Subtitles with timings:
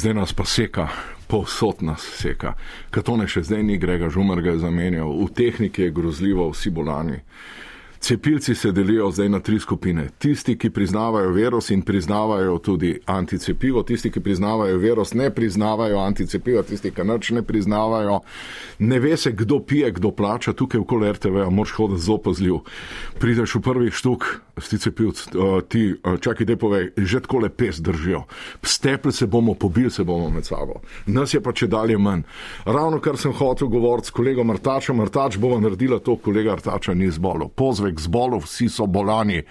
[0.00, 0.88] zdaj nas pa seka,
[1.28, 2.54] povsod nas seka.
[2.90, 7.20] Katone še zdaj ni, Grega Žumar ga je zamenjal, v tehniki je grozljivo, vsi bolani.
[8.10, 10.08] Cepilci se delijo zdaj na tri skupine.
[10.18, 16.62] Tisti, ki priznavajo veros in priznavajo tudi anticepivo, tisti, ki priznavajo veros, ne priznavajo anticepivo,
[16.62, 18.20] tisti, ki nič ne priznavajo.
[18.78, 22.56] Ne ve se, kdo pije, kdo plača, tukaj v kol RTV, moraš hoditi zelo pazljiv.
[23.20, 24.26] Prideš v prvih štuk,
[24.70, 25.30] ti cepilci,
[25.68, 28.24] ti, čakaj, te povej, že tako le pes držijo.
[28.62, 30.80] Stepli se bomo, pobili se bomo med sabo.
[31.06, 32.26] Nas je pa če dalje manj.
[32.66, 37.10] Ravno kar sem hotel govoriti s kolegom Martačem, Martač bova naredila to, kolega Martača ni
[37.10, 37.48] zbolel.
[37.48, 39.42] Pozve zbolel, vsi so bolani.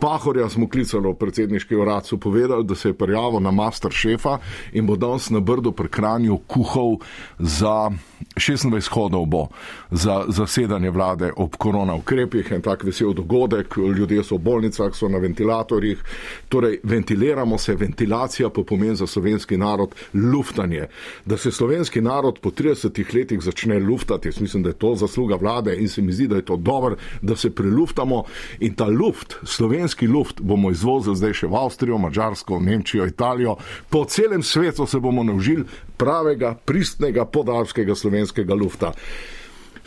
[0.00, 4.38] Pahorja smo klicali v predsedniški urad, so povedali, da se je prijavil na master šefa
[4.72, 6.96] in bo danes na brdu pri kranju kuhal
[7.38, 7.90] za
[8.36, 9.48] 26 hodov bo
[9.90, 15.08] za zasedanje vlade ob korona ukrepih, en tak vesel dogodek, ljudje so v bolnicah, so
[15.08, 16.02] na ventilatorjih,
[16.48, 20.86] torej ventiliramo se, ventilacija pa pomeni za slovenski narod luftanje.
[21.24, 25.36] Da se slovenski narod po 30 letih začne luftati, jaz mislim, da je to zasluga
[25.36, 28.24] vlade in se mi zdi, da je to dobro, da se preluftamo
[28.60, 33.56] in ta luft, slovenski luft bomo izvozili zdaj še v Avstrijo, Mačarsko, Nemčijo, Italijo,
[33.90, 35.64] po celem svetu se bomo naužili
[35.96, 38.92] pravega, pristnega, podalskega slovenskega lufta.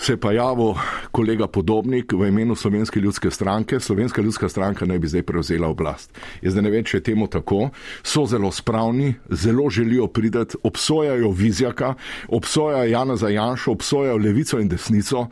[0.01, 0.73] Se pa javil
[1.13, 3.79] kolega Podobnik v imenu Slovenske ljudske stranke.
[3.79, 6.09] Slovenska ljudska stranka naj bi zdaj prevzela oblast.
[6.41, 7.69] Jaz ne vem, če je temu tako.
[8.01, 11.93] So zelo spravni, zelo želijo prideti, obsojajo Vizjaka,
[12.27, 15.27] obsojajo Jana Zajanša, obsojajo levico in desnico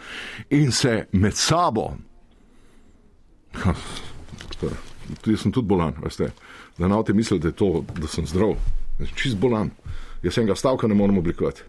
[0.49, 1.89] in se med sabo.
[5.21, 6.31] Tudi sem tudi bolan, veste.
[6.77, 8.55] Da na te misli, da to, da sem zdrav.
[9.15, 9.71] Čist bolan.
[10.23, 11.63] Jaz enega stavka ne morem oblikovati.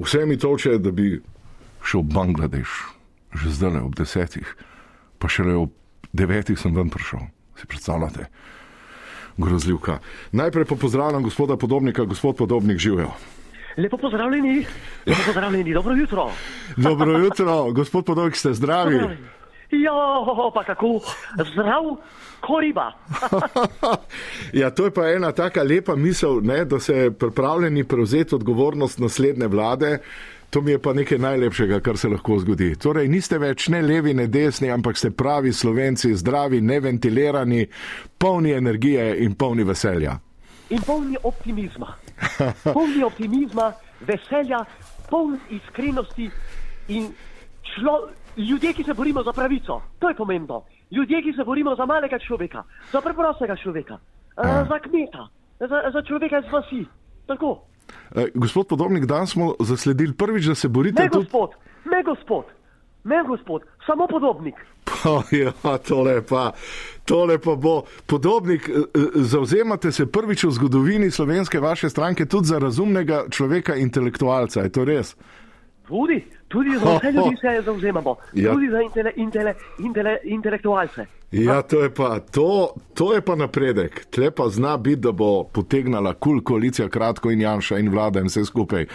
[0.00, 1.20] Vse mi toče, da bi
[1.84, 2.70] šel v Bangladeš,
[3.34, 4.48] že zdaj ob desetih,
[5.18, 5.70] pa šele ob
[6.12, 7.28] devetih sem ven prišel.
[7.60, 8.26] Si predstavljate?
[9.36, 9.98] Grozljivka.
[10.32, 13.12] Najprej pa pozdravljam gospoda Podobnika, gospod Podobnik, živijo.
[13.76, 14.66] Lepo pozdravljeni,
[15.06, 16.30] lepo pozdravljeni, dobro jutro.
[16.76, 19.00] dobro jutro, gospod Podobnik, ste zdravi.
[19.82, 21.00] Ja, pa kako
[21.52, 21.96] zdrav,
[22.40, 22.92] ko riba.
[24.60, 29.46] ja, to je pa ena taka lepa misel, ne, da se pripravljeni prevzeti odgovornost naslednje
[29.46, 29.98] vlade.
[30.50, 32.76] To mi je pa nekaj najlepšega, kar se lahko zgodi.
[32.78, 37.66] Torej, niste več ne levi, ne desni, ampak ste pravi slovenci, zdravi, neventilirani,
[38.18, 40.14] polni energije in polni veselja.
[40.70, 41.96] In polni optimizma.
[42.76, 43.72] Polni optimizma,
[44.06, 44.62] veselja,
[45.10, 46.30] polni iskrenosti
[46.88, 47.10] in
[47.74, 47.96] šlo,
[48.36, 49.80] ljudje, ki se borimo za pravico.
[49.98, 50.64] To je pomembno.
[50.90, 52.62] Ljudje, ki se borimo za malega človeka,
[52.92, 55.28] za preprostega človeka, uh, za kmeta,
[55.60, 56.84] za, za človeka iz vasi.
[57.26, 57.62] Tako.
[58.16, 61.02] Eh, gospod Podobnik, danes smo zasledili prvič, da se borite.
[61.02, 61.50] Ne, gospod,
[61.84, 62.44] ne, gospod,
[63.04, 64.54] ne, gospod, samo podobnik.
[64.84, 66.52] Pa, ja, tole pa,
[67.04, 67.82] tole pa bo.
[68.06, 68.70] Podobnik,
[69.14, 74.60] zauzemate se prvič v zgodovini slovenske vaše stranke tudi za razumnega človeka, intelektualca.
[74.60, 75.16] Je to res?
[75.88, 78.52] Tudi, tudi za vse ljudi se zauzemamo, ja.
[78.52, 81.06] tudi za intele, intele, intele, intelektualce.
[81.34, 84.06] Ja, to je, pa, to, to je pa napredek.
[84.10, 88.20] Tle pa zna biti, da bo potegnala kul cool koalicija, kratko in Janša in vlada
[88.22, 88.86] in vse skupaj.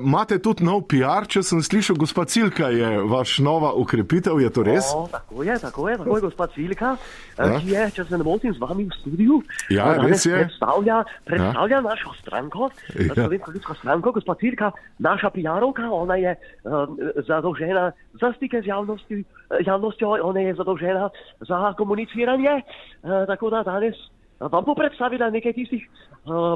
[0.00, 4.52] Imate uh, tudi nov PR, če sem slišal, gospa Cilka je vaš nova ukrepitev, je
[4.54, 4.88] to res?
[4.96, 6.94] O, tako je, tako je, tako je, gospa Cilka,
[7.36, 7.50] ja.
[7.60, 9.42] ki je, če se ne motim, z vami v studiu.
[9.68, 10.40] Ja, res je.
[10.40, 11.84] Predstavlja, predstavlja ja.
[11.84, 13.12] našo stranko, ja.
[13.12, 14.72] slovensko ljudsko stranko, gospa Cilka,
[15.04, 16.32] naša PR-ovka, ona je
[16.64, 16.77] um,
[17.26, 19.24] zadolžena za stike z javnosti,
[19.66, 22.62] javnostjo, ona je zadolžena za komuniciranje.
[23.02, 23.96] Uh, tako da danes
[24.40, 25.88] vam bo predstavila nekaj tistih,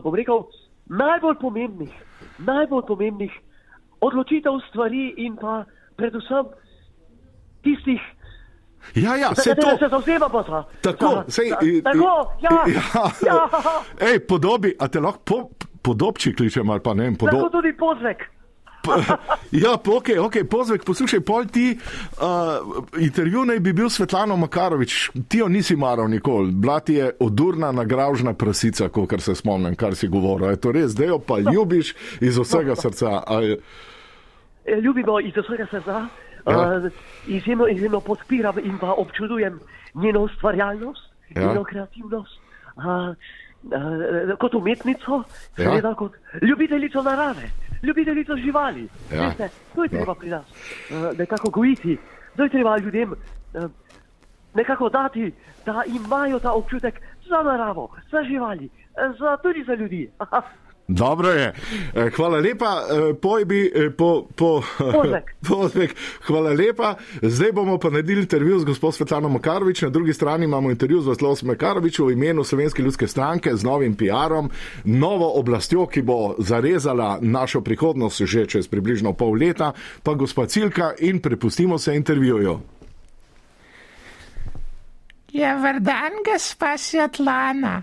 [0.02, 0.44] bom rekel,
[0.86, 1.92] najbolj pomembnih,
[2.38, 3.32] najbolj pomembnih
[4.00, 5.64] odločitev stvari in pa
[5.96, 6.50] predvsem
[7.62, 8.02] tistih.
[8.94, 10.64] Ja, ja, se to se zauzemamo za.
[10.82, 13.48] Tako, za, sej, za, tako, ja, ja, ja.
[14.10, 15.48] Ej, podobi, a te lahko po,
[15.82, 17.46] podobči kličem ali pa ne vem, podob.
[17.46, 18.26] Tako tudi pozvek.
[19.64, 25.38] ja, ok, ok, pozvek, poslušaj, pol ti uh, intervju naj bi bil Svetlano Makarovič, ti
[25.38, 30.08] jo nisi maral nikoli, bila ti je odurna nagražna prasica, kot se spomnim, kar si
[30.08, 30.50] govoril.
[30.50, 33.22] Je to res, zdaj jo pa ljubiš iz vsega srca.
[33.42, 33.60] Je...
[34.80, 36.06] Ljubimo iz vsega srca,
[36.46, 36.82] ja.
[36.82, 36.90] uh,
[37.26, 39.60] izjemno, izjemno podpiram in pa občudujem
[39.94, 41.46] njeno ustvarjalnost, ja.
[41.46, 42.40] njeno kreativnost.
[42.76, 45.22] Uh, uh, kot umetnico,
[45.56, 45.64] ja.
[45.64, 46.12] seveda kot
[46.42, 47.50] ljubiteljico narave
[47.82, 48.88] ljubiteljico živali.
[49.12, 49.26] Ja.
[49.26, 51.98] Veste, to je treba pri nas uh, nekako gojiti,
[52.36, 53.70] to je treba ljudem uh,
[54.54, 55.32] nekako dati,
[55.66, 58.68] da imajo ta občutek za naravo, za živali,
[59.18, 60.10] za, tudi za ljudi.
[60.92, 61.54] Dobro je.
[61.94, 64.62] Eh, hvala lepa, eh, pojbi, eh, po, po,
[65.48, 65.94] pozvek.
[66.26, 66.94] Hvala lepa.
[67.22, 69.82] Zdaj bomo pa naredili intervju z gospod Svetlano Makarovič.
[69.82, 73.96] Na drugi strani imamo intervju z Vaslovom Makarovičem v imenu Slovenske ljudske stranke z novim
[73.96, 74.50] PR-om,
[74.84, 79.72] novo oblastjo, ki bo zarezala našo prihodnost že čez približno pol leta,
[80.02, 82.60] pa gospod Cilka in prepustimo se intervjuju.
[85.32, 87.82] Ja, vrdan, gospa Svetlana.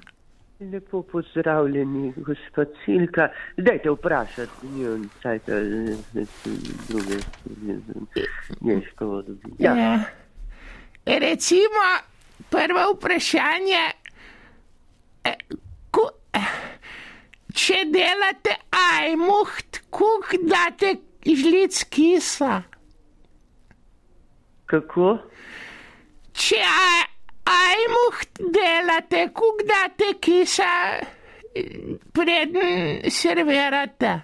[0.59, 3.29] Lepo pozdravljeni, gospod Silka.
[3.57, 5.51] Dajte vprašati, njo, saj to
[6.89, 7.15] druge,
[8.61, 9.23] neško
[9.59, 9.75] ja.
[9.75, 9.99] ja.
[11.05, 11.85] Recimo,
[12.49, 13.83] prvo vprašanje,
[15.23, 15.33] e,
[15.91, 16.03] ku,
[17.53, 18.57] če delate
[18.99, 22.61] ajmuht, kuk date žlic kisa?
[24.65, 25.17] Kako?
[26.33, 27.07] Če aj,
[27.49, 28.03] ajmo
[28.53, 30.71] delate, kuk date kisa,
[32.13, 34.19] preden servirate.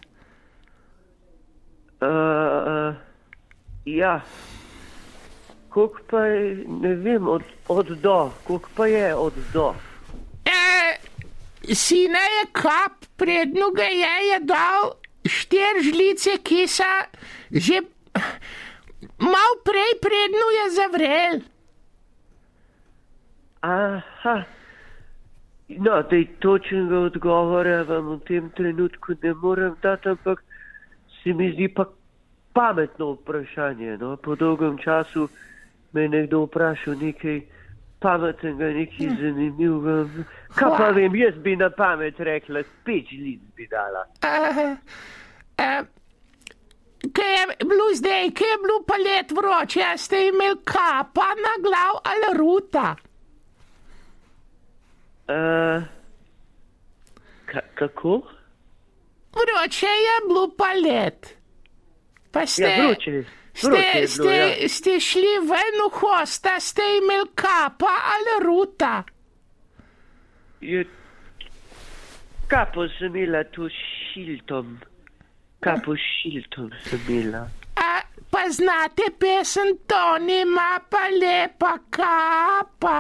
[2.06, 2.94] Uh,
[3.86, 4.20] ja,
[5.74, 9.74] kuk pa je, ne vem, od, od do, kuk pa je od do.
[10.46, 14.94] E, sina je kap, predno ga je, je dal
[15.26, 17.10] štir žlice kisa,
[17.52, 17.82] že
[19.18, 21.42] mal prej predno je zavrel.
[23.66, 24.44] Aha.
[25.68, 30.44] No, da je točnega odgovora vam v tem trenutku ne morem dati, ampak
[31.24, 31.86] se mi zdi pa
[32.54, 33.98] pametno vprašanje.
[33.98, 34.18] No?
[34.18, 35.28] Po dolgem času
[35.94, 37.42] me je nekdo vprašal nekaj
[38.00, 39.16] pametnega, nekaj hm.
[39.22, 40.26] zanimivega.
[40.56, 44.06] Kaj pa vem, jaz bi na pamet rekla, peč lic bi dala.
[47.16, 52.00] Kaj je bilo zdaj, kaj je bilo pa let vroče, ste imeli kapa na glav
[52.04, 52.96] ali ruta?
[55.28, 55.84] Uh,
[57.76, 58.22] kako?
[59.34, 61.38] Vroče je bilo pa let.
[62.32, 64.70] Pa ste, ja, vroče, vroče ste, bilo, ste, ja.
[64.70, 69.04] ste šli ven v hosta, ste imeli kapa ali ruta?
[70.62, 70.86] Je,
[72.48, 74.78] kapo sem imela tu šiltom.
[75.60, 77.48] Kapo šiltom sem imela.
[78.32, 83.00] Pa znate pesem Toni ima pa lepa kapa,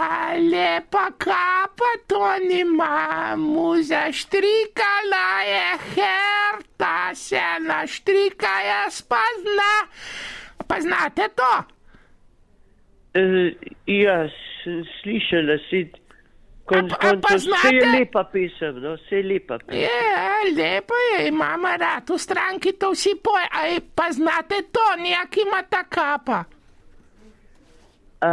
[0.51, 9.73] lepa kapa, Toni ima mu zaštrikala je herta, se naštrika je spazna.
[10.67, 11.53] Pa znate to?
[13.15, 13.51] Uh,
[13.87, 14.29] ja,
[15.01, 16.04] slišala si.
[16.65, 19.81] Konc, a, a, pa znate, vse je lepa pisem, no, vse je lepa pisem.
[19.81, 24.85] Je, lepo je, imamo rad v stranki, to vsi poje, a je, pa znate to,
[24.97, 26.39] nijak ima ta kapa.
[28.25, 28.31] A,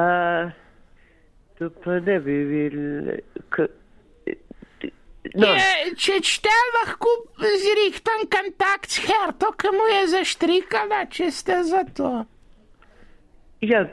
[1.59, 3.21] to pa ne bi videl,
[5.35, 5.53] no.
[5.53, 11.85] Je, če čte lahko zrihtan kontakt s Herto, ki mu je zaštrikala, če ste za
[11.93, 12.15] to.
[13.61, 13.85] Ja,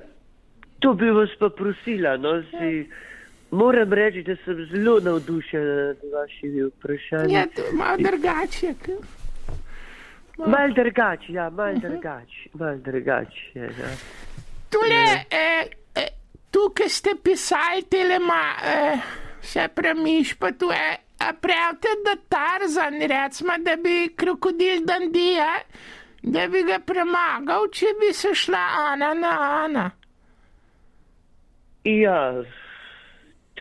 [0.80, 2.74] to bi vas pa prosila, no, si.
[2.88, 3.06] Ja.
[3.52, 7.34] Moram reči, da sem zelo navdušen nad vašimi vprašanji.
[7.34, 8.74] Ja, to je malo drugače.
[10.38, 11.82] Mal, mal drugače, ja, mal -huh.
[11.82, 13.52] drugače, mal drugače.
[13.56, 13.68] Ja.
[14.70, 16.08] Tule, eh, eh,
[16.52, 18.98] tukaj ste pisali telema, eh,
[19.42, 25.60] vse premiš, pa tu je, a pravite, da Tarzan, recimo, da bi krokodil Dandija,
[26.24, 29.92] da bi ga premagal, če bi se šla Ana na Ana.
[31.84, 32.44] Ja.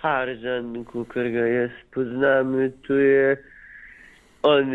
[0.01, 2.55] Tarzan, kot ga jaz poznam,
[2.87, 3.37] to je,
[4.43, 4.71] on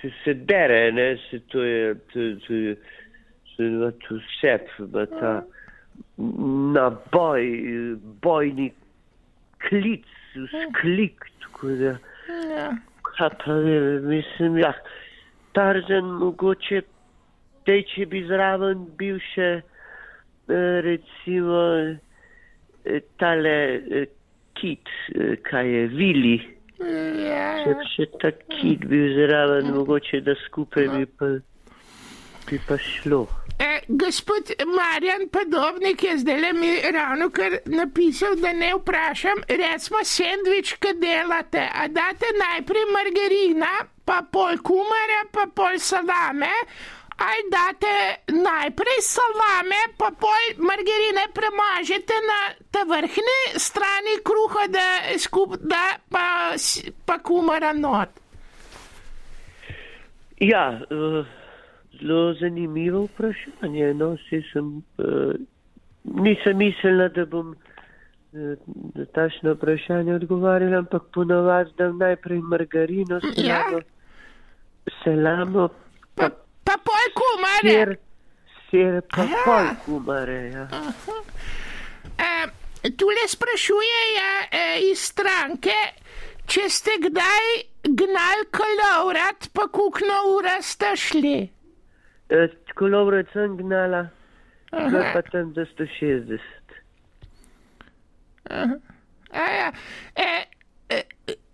[0.00, 2.76] se, se dere, ne, se to je, to, to je,
[3.56, 5.32] to je, to sep, pa ta
[6.74, 7.44] na boj,
[8.22, 8.70] bojni
[9.68, 11.96] klic, sklik, tako da,
[13.02, 13.58] kaj pa
[14.08, 14.72] mislim, ja,
[15.52, 16.80] Tarzan mogoče,
[17.68, 19.50] te, če bi zraven bil še,
[20.88, 21.60] recimo,
[23.20, 23.56] tale,
[24.58, 26.36] kit, eh, kaj je vili.
[27.26, 27.62] Ja.
[27.62, 31.28] Če bi še ta kit bil zraven, mogoče da skupaj bi pa,
[32.48, 33.26] bi pa šlo.
[33.62, 40.02] E, gospod Marjan Podobnik je zdaj le mi ravno kar napisal, da ne vprašam, recimo
[40.04, 43.72] sendvič, kaj delate, a date najprej margarina,
[44.04, 46.50] pa pol kumare, pa pol salame,
[47.18, 47.94] aj date
[48.32, 52.40] najprej salame, pa pol margarine premažete na
[52.70, 54.88] ta vrhni strani kruha, da
[55.18, 56.54] skup, da pa,
[57.06, 58.08] pa kumara not.
[60.40, 61.26] Ja, uh,
[62.00, 63.94] zelo zanimivo vprašanje.
[63.94, 65.34] No, sem, uh,
[66.04, 68.56] nisem mislila, da bom uh,
[68.94, 73.20] na tašno vprašanje odgovarjala, ampak ponovadi dam najprej margarino.
[73.36, 73.62] Ja.
[75.04, 75.68] Selamo,
[76.14, 76.36] Pa, pa
[77.10, 77.74] pol kumare.
[77.74, 77.96] sir,
[78.70, 79.42] sir, pa Aja.
[79.44, 80.38] pol kumare.
[80.52, 80.64] Ja.
[82.18, 85.76] E, tule sprašujejo e, iz stranke,
[86.46, 87.46] če ste kdaj
[87.82, 91.36] gnali kolovrat, pa kukno ura ste šli.
[92.30, 94.06] E, Kolovrat sem gnala,
[94.72, 96.40] zdaj pa tam do 160.
[99.32, 99.72] A ja,
[100.16, 100.28] e,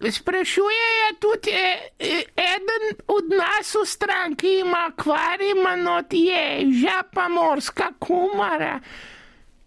[0.00, 1.71] e, sprašujejo tudi, e,
[2.55, 8.81] eden od nas v stranki ima kvar, ima not ježa, pa morska kumara.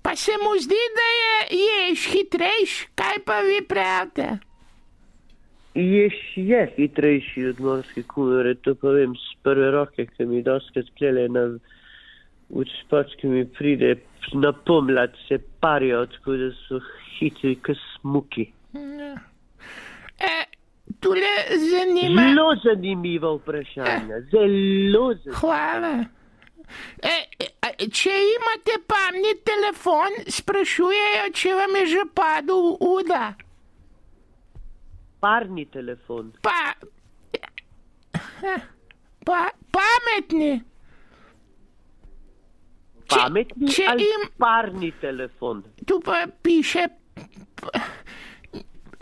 [0.02, 4.38] Pa se mu zdi, da je jež hitrejš, kaj pa vi pravite?
[5.76, 10.90] Ješ je hitrejši od morske kumare, to pa vem z prve roke, ki mi doskrat
[10.98, 11.46] klele na
[12.50, 13.96] učpač, ki mi pride
[14.34, 16.82] na pomlad, se parijo, tako da so
[17.20, 18.50] hitri, kot smuki.
[20.22, 20.34] E,
[21.00, 22.22] tule zanima.
[22.24, 25.38] Zelo zanimivo vprašanje, zelo zanimivo.
[25.40, 25.94] Hvala.
[27.04, 27.48] E, e,
[27.90, 33.24] če imate pametni telefon, sprašujejo, če vam je že padel uda.
[35.20, 36.32] Parni telefon.
[36.42, 36.74] Pa,
[39.26, 39.40] pa
[39.72, 40.62] pametni.
[43.04, 45.64] Če- Pametni če ali im- parni telefon?
[45.86, 46.88] Tu pa piše.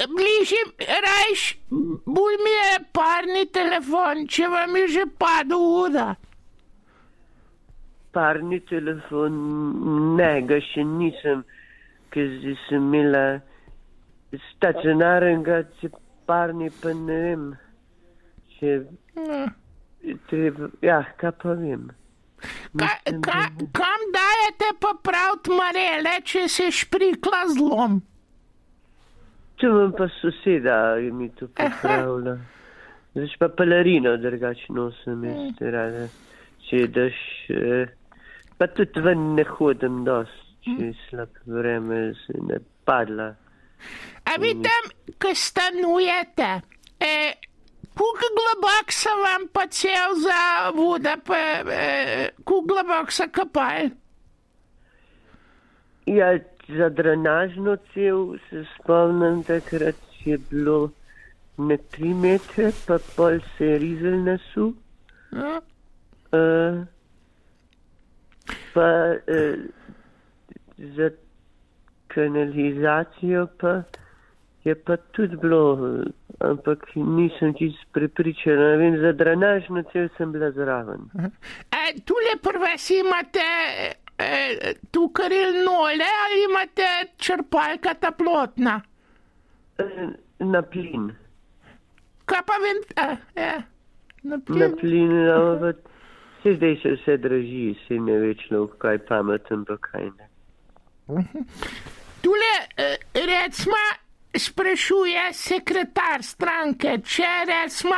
[0.08, 1.58] Bližje, rajš,
[2.06, 6.08] bolj mi je parni telefon, če vam je že padel uda.
[8.16, 9.36] Parni telefon,
[10.16, 11.44] ne, ga še nisem,
[12.16, 13.26] ker zdaj sem imela
[14.54, 15.92] stacionarenga, če
[16.30, 17.46] parni pa ne vem,
[18.56, 18.78] če
[20.32, 21.90] treba, ja, kaj pa vem.
[22.80, 22.88] Ka,
[23.26, 23.40] ka,
[23.76, 28.00] kam dajete pa pravt marele, če se šprikla zlom?
[29.60, 32.38] Če imam pa soseda, je mi to popravila.
[33.16, 36.06] Zdaj pa pelerino drugače nosim, jaz te rada.
[36.70, 37.20] Če daš,
[37.52, 37.92] eh,
[38.58, 43.34] pa tudi ven ne hodim dost, če je slab vreme, se ne padla.
[44.30, 44.90] A vi tam,
[45.20, 46.50] ko stanujete,
[47.00, 47.12] e,
[47.98, 53.90] koliko globok so vam pa cel za voda, pa e, koliko globok so kapal?
[56.06, 56.32] Ja,
[56.78, 59.96] za drenažno cev se spomnim takrat
[60.26, 60.90] je bilo
[61.58, 64.74] na tri metre, pa pol se je rizel nasu.
[65.32, 65.62] No?
[66.32, 66.86] Uh,
[68.74, 69.60] pa uh,
[70.78, 71.10] za
[72.08, 73.82] kanalizacijo pa
[74.64, 75.80] je pa tudi bilo,
[76.40, 78.76] ampak nisem čisto prepričana.
[78.76, 81.10] Vem, za drenažno cev sem bila zraven.
[81.72, 83.48] E, tule prve si imate
[84.20, 88.82] e, tu karil nole ali imate črpalka ta plotna?
[90.40, 91.10] Na plin.
[92.26, 93.06] Kaj pa vem, a,
[93.40, 93.56] ja,
[94.24, 94.76] na Na plin.
[94.80, 95.78] plin, ampak
[96.44, 100.28] se zdaj se vse draži, se ne večno, kaj pameten, pa kaj ne.
[102.22, 103.80] Tule, eh, recimo,
[104.36, 107.96] sprašuje sekretar stranke, če recimo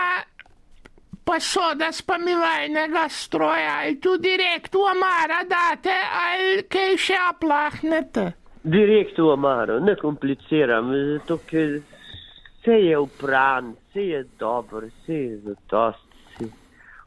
[1.25, 8.31] posoda spamivalnega stroja ali tudi direkt v omara date ali kaj še aplahnete.
[8.63, 11.79] Direkt v omaro, ne kompliciram, zato ker
[12.61, 16.05] vse je upran, vse je dobro, vse je zadost.
[16.37, 16.51] vse-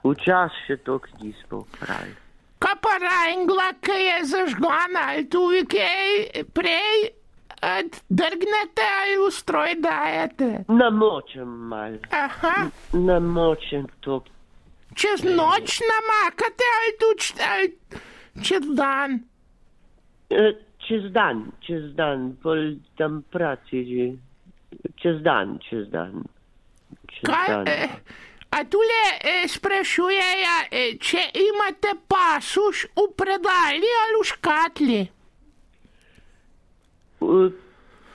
[0.04, 2.16] Včasih še to nismo upravili.
[2.58, 7.10] Kaj pa rajngla, ki je zažgana ali tu vi kaj prej
[8.08, 10.64] drgnete ali v stroj dajete?
[10.68, 14.20] Namočem mal, Aha, namočem to.
[14.94, 17.66] čez noč namakate ali tudi ali
[18.42, 19.20] čez dan.
[20.84, 24.06] Čez dan, čez dan, bolj tam praci že.
[25.00, 26.24] Čez dan, čez dan.
[27.08, 27.64] Čez Kaj, dan.
[27.68, 27.88] eh,
[28.50, 35.00] a tule eh, sprašujejo, eh, če imate pasuš v predalji ali v škatli?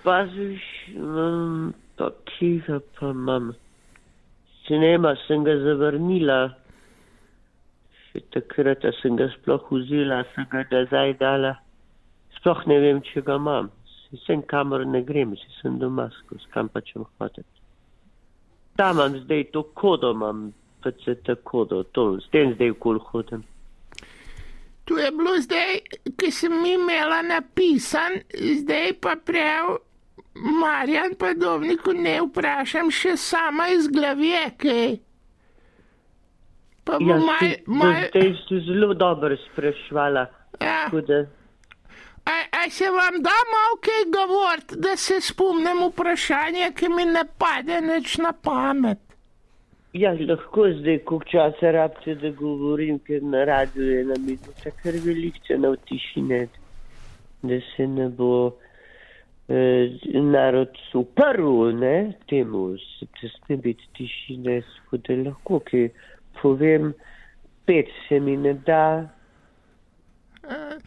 [0.04, 3.51] Paziš, imam pa kiga pa imam.
[4.68, 6.39] Če nema, sem ga zavrnila.
[8.10, 11.56] Še takrat, sem ga sploh vzela, sem ga nazaj dala.
[12.38, 13.70] Sploh ne vem, če ga imam.
[14.10, 17.46] Saj Sem kamor ne grem, si sem doma, skozi kam pa če hočem.
[18.80, 20.48] Tam imam zdaj to kodo, imam
[20.82, 23.44] PCT kodo, to, s tem zdaj kul hodim.
[24.89, 25.75] Tu je bilo zdaj,
[26.17, 28.15] ki sem mi imela napisan,
[28.55, 29.75] zdaj pa prav
[30.34, 34.96] Marjan Padovniku ne vprašam še sama iz glavje, kaj.
[36.84, 40.25] Pa bo Ja, mal, do mal, zdaj si zelo dobro sprašvala.
[40.62, 40.88] ja.
[40.89, 41.19] Da,
[42.25, 47.24] A, a se vam da malo kaj govoriti, da se spomnim vprašanja, ki mi ne
[47.38, 49.09] pade nič na pamet?
[49.93, 54.93] Ja, lahko zdaj, koliko časa rabite, da govorim, ker na radiju je na minuta kar
[55.05, 56.48] velikce na tišine,
[57.41, 58.51] da se ne bo
[59.48, 65.88] eh, narod uprl, ne, temu, da sme biti tišine, da lahko, ki
[66.41, 66.93] povem,
[67.65, 69.10] pet se mi ne da.
[70.43, 70.77] Uh,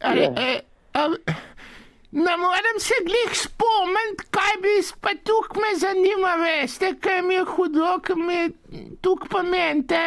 [0.00, 0.30] ali, ja.
[0.94, 1.16] uh,
[2.12, 7.44] Ne morem se glih spomniti, kaj bi pa tukaj me zanima, veste, kaj mi je
[7.44, 8.48] hudo, kaj mi je
[9.00, 10.00] tukaj pomente,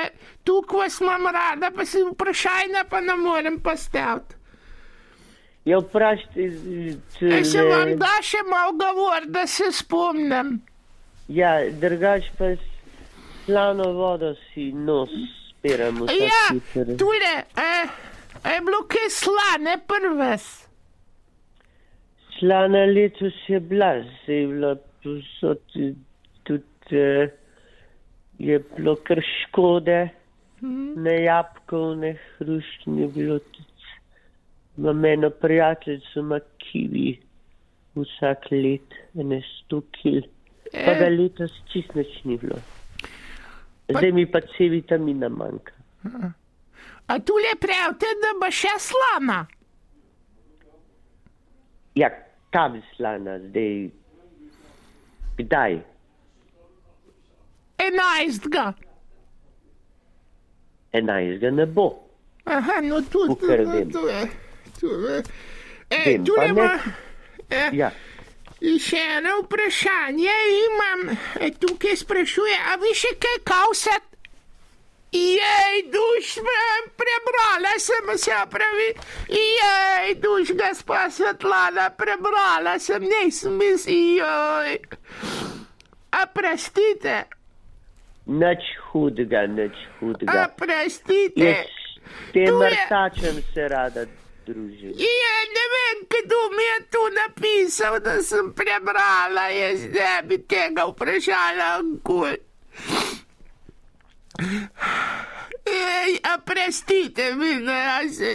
[0.44, 4.36] tukaj vas imam rada, pa si vprašajna pa ne morem postaviti.
[5.66, 6.46] Ja, vprašajte,
[7.18, 10.60] če e, se vam da še malo govor, da se spomnim.
[11.28, 12.52] Ja, drugač pa
[13.48, 15.10] slano vodo si nos
[15.50, 16.06] spiramo.
[16.06, 16.44] Ja,
[17.02, 17.90] tudi, eh,
[18.54, 20.65] je bilo kaj slane prves.
[22.40, 25.96] Slana letos je bila, se je bilo tudi,
[26.44, 27.30] tudi uh,
[28.38, 30.10] je bilo kar škode,
[30.62, 31.04] mm.
[31.04, 33.92] ne jabkov, ne hrušk, ni bilo tudi.
[34.78, 37.20] Imam eno prijateljico, ima kivi
[37.96, 40.22] vsak let, ene sto kil,
[40.72, 41.14] pa ga e.
[41.16, 42.60] letos čist neč ni bilo.
[43.90, 45.72] Zdaj mi pa C vitamina manjka.
[47.08, 49.46] A tu le pravite, da bo še slana?
[51.96, 52.10] Ja,
[52.52, 53.90] kam slana zdaj?
[55.38, 55.80] Kdaj?
[57.78, 58.74] Enajstga.
[60.92, 61.88] Enajstga ne bo.
[62.46, 63.46] Aha, no tu, tu, tu,
[63.92, 64.28] tu je.
[64.80, 65.24] Tu je.
[65.90, 66.80] E, tu je ma.
[67.50, 67.92] E, ja.
[68.66, 71.08] In še eno vprašanje imam,
[71.60, 74.15] tukaj sprašuje, a vi še kaj kausat?
[75.12, 76.36] Jej, duš,
[76.98, 78.90] prebrala sem se, pravi.
[79.30, 84.26] Jej, duš, gospa Svetlana, prebrala sem, nisem mislil.
[86.12, 87.24] A prostite.
[88.26, 90.44] Nič hudega, nič hudega.
[90.44, 91.66] A prostite.
[92.34, 94.06] Te mrtačem se rada
[94.46, 94.94] družim.
[94.98, 100.86] Je, ne vem, kdo mi je tu napisal, da sem prebrala, jaz ne bi tega
[100.90, 101.70] vprašala,
[102.04, 102.36] kul.
[105.66, 108.32] Ej, a prestite mi, ne, a se...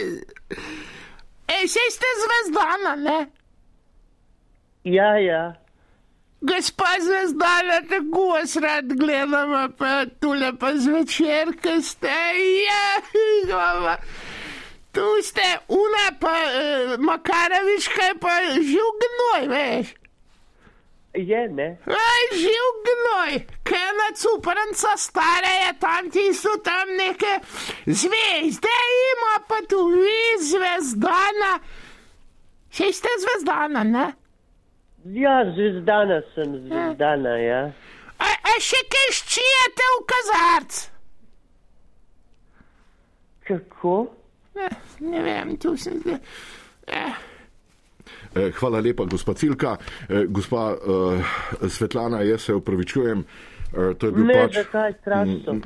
[1.51, 3.19] Ej, še ste zvezdana, ne?
[4.87, 5.43] Ja, ja.
[6.41, 12.17] Gospa zvezdana, tako vas rad gledamo, pa tule pa zvečer, ko ste,
[12.65, 12.85] ja,
[13.47, 13.95] gova.
[14.91, 19.93] Tu ste, una pa, uh, Makarovič, kaj pa živ gnoj, veš?
[21.13, 21.77] Je, ne?
[21.85, 23.33] Aj, živ gnoj,
[23.67, 27.33] kena cupranca stare je tam, ti so tam neke
[27.85, 28.77] zvezde,
[29.11, 31.51] ima pa tu vi zvezdana.
[32.71, 34.05] Še ste zvezdana, ne?
[35.11, 37.59] Ja, zvezdana sem, zvezdana, ja.
[38.15, 40.79] A, a še kaj ščijete v kazarc?
[43.51, 43.97] Kako?
[44.55, 44.69] Ne,
[45.11, 46.21] ne vem, tu sem zdaj.
[46.87, 47.19] Eh.
[48.35, 49.77] Eh, hvala lepa, gospa Cilka.
[50.09, 53.23] Eh, gospa uh, Svetlana, jaz se upravičujem.
[53.71, 54.55] To je bil ne, pač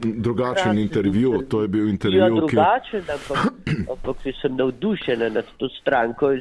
[0.03, 0.81] drugačen strašno.
[0.81, 1.41] intervju.
[1.49, 3.71] To je bil intervju, ja, drugačen, ki...
[3.93, 6.31] ampak sem navdušen nad to stranko.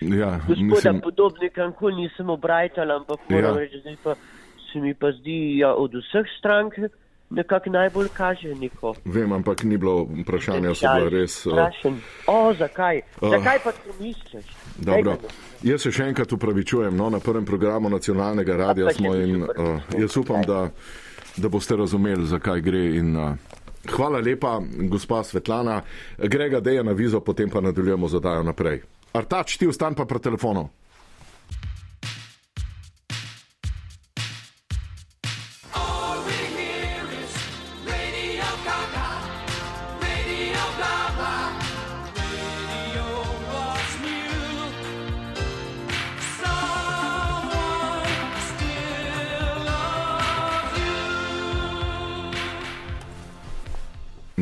[0.00, 1.00] Ja, gospoda mislim...
[1.00, 3.60] podobnika, nikoli nisem obrajtal, ampak moram ja.
[3.60, 4.14] reči, da
[4.72, 6.74] se mi pa zdi ja, od vseh strank
[7.30, 8.94] nekako najbolj kaže neko.
[9.04, 11.40] Vem, ampak ni bilo vprašanja, so bile res.
[11.40, 11.98] Sprašen.
[12.26, 13.00] O, zakaj?
[13.20, 14.46] Uh, zakaj pa to misliš?
[14.78, 15.16] Dobro.
[15.62, 20.16] Jaz se še enkrat upravičujem, no, na prvem programu nacionalnega radia smo in uh, jaz
[20.16, 20.68] upam, da,
[21.36, 22.84] da boste razumeli, zakaj gre.
[23.00, 23.60] In, uh,
[23.90, 24.58] hvala lepa,
[24.90, 25.82] gospa Svetlana.
[26.18, 28.82] Grega deja na vizo, potem pa nadaljujemo zadajo naprej.
[29.14, 30.68] Artač, ti ustan pa pred telefonom.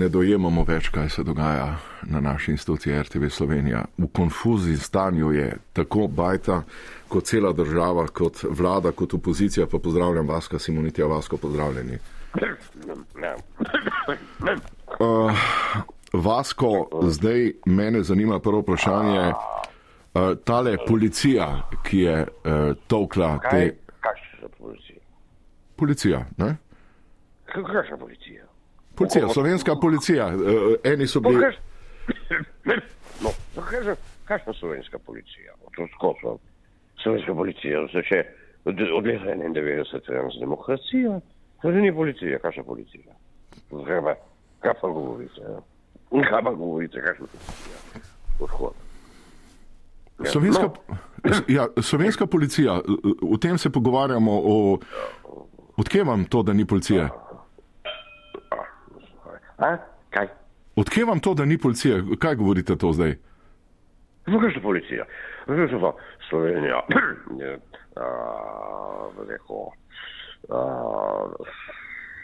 [0.02, 1.76] Ne dojemamo več, kaj se dogaja
[2.10, 3.84] na naši instituciji RTV Slovenija.
[3.98, 6.62] V konfuziji stanju je tako bajta,
[7.08, 9.68] kot cela država, kot vlada, kot opozicija.
[9.70, 11.98] Pa pozdravljam vas, kaj Simonitija, vas, ko pozdravljeni.
[14.98, 15.44] Uh,
[16.12, 16.72] Vasko,
[17.14, 19.26] zdaj mene zanima prvo vprašanje.
[19.32, 21.48] Uh, tale policija,
[21.86, 23.50] ki je uh, tokla te.
[24.00, 24.98] Kaj je policija?
[25.76, 26.56] Policija, ne?
[27.52, 28.51] Kaj je policija?
[28.96, 31.44] Policija, slovenska policija, uh, eni so bili.
[33.22, 33.30] No,
[34.24, 35.54] kakšna slovenska policija?
[35.76, 36.38] To skozi
[37.02, 38.24] slovenska policija, zdaj še
[38.64, 41.20] od, od leta 91 je nas demokracija,
[41.62, 43.14] To ni policija, kakšna policija?
[43.86, 44.14] Kaj pa,
[44.60, 45.40] kaj pa govorite?
[45.40, 45.60] Ja?
[46.30, 48.02] Kaj pa govorite, kakšna policija?
[48.40, 48.72] Odhod.
[50.18, 50.96] Ja, Slovenska, no.
[51.48, 52.80] ja, slovenska policija,
[53.22, 54.32] o tem se pogovarjamo.
[54.44, 54.78] O,
[55.76, 57.08] odkje vam to, da ni policije?
[59.62, 59.76] A?
[60.10, 60.28] Kaj?
[60.76, 62.02] Odkje vam to, da ni policije?
[62.18, 63.16] Kaj govorite to zdaj?
[64.26, 65.04] No, kakšna policija?
[65.46, 65.92] Veš, pa
[66.28, 66.80] Slovenija
[67.42, 67.58] je,
[67.96, 68.06] a,
[69.28, 69.66] rekel,
[70.48, 70.62] a,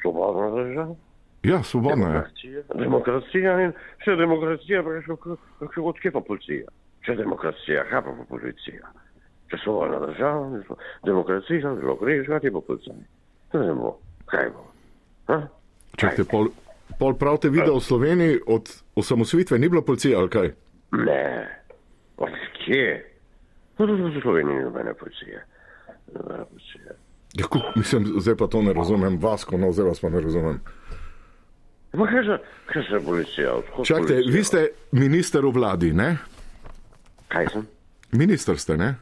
[0.03, 0.95] svobodna država.
[1.43, 2.13] Ja, svobodna je.
[2.13, 3.75] Demokracija, demokracija in
[4.05, 4.83] še demokracija,
[5.59, 6.71] kakšno odkje pa policija.
[7.07, 8.95] Če demokracija, kaj pa pa policija?
[9.51, 10.63] Če svobodna država,
[11.07, 12.97] demokracija, zelo greš, kaj ti pa policija?
[13.53, 13.95] To ne bo,
[14.31, 14.67] kaj bo?
[15.31, 15.43] Ha?
[15.99, 16.51] Čakajte, pol,
[16.99, 20.53] pol pravite video v Sloveniji od osamosvitve ni bilo policije ali kaj?
[20.93, 21.49] Ne,
[22.17, 22.33] od
[22.65, 23.05] kje?
[23.79, 25.45] No, v Sloveniji nobene policije.
[26.15, 26.97] Nobene policije.
[27.35, 30.61] Ja, ko, mislim, zdaj pa to ne razumem, Vasko, no, zdaj vas pa ne razumem.
[31.93, 32.39] Ma kaj se,
[32.73, 33.55] kaj se policija?
[33.85, 34.33] Čakajte, policija?
[34.33, 36.17] vi ste minister v vladi, ne?
[37.29, 37.67] Kaj sem?
[38.13, 38.95] Minister ste, ne?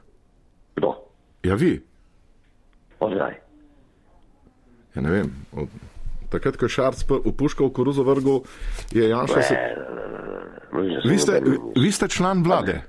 [0.76, 0.94] Kdo?
[1.42, 1.80] Ja, vi.
[3.00, 3.34] Odkaj?
[4.94, 5.30] Ja, ne vem.
[5.52, 5.68] Od,
[6.28, 7.02] takrat, ko je Šarc
[7.64, 8.40] v koruzo vrgel,
[8.92, 9.56] je Janša se.
[11.04, 12.82] Vi ste, vi, ste član vlade.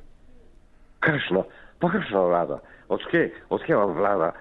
[1.00, 1.46] Kakšno?
[1.80, 2.58] Pa kakšna vlada?
[2.90, 4.32] Odkje, odkje vam vlada?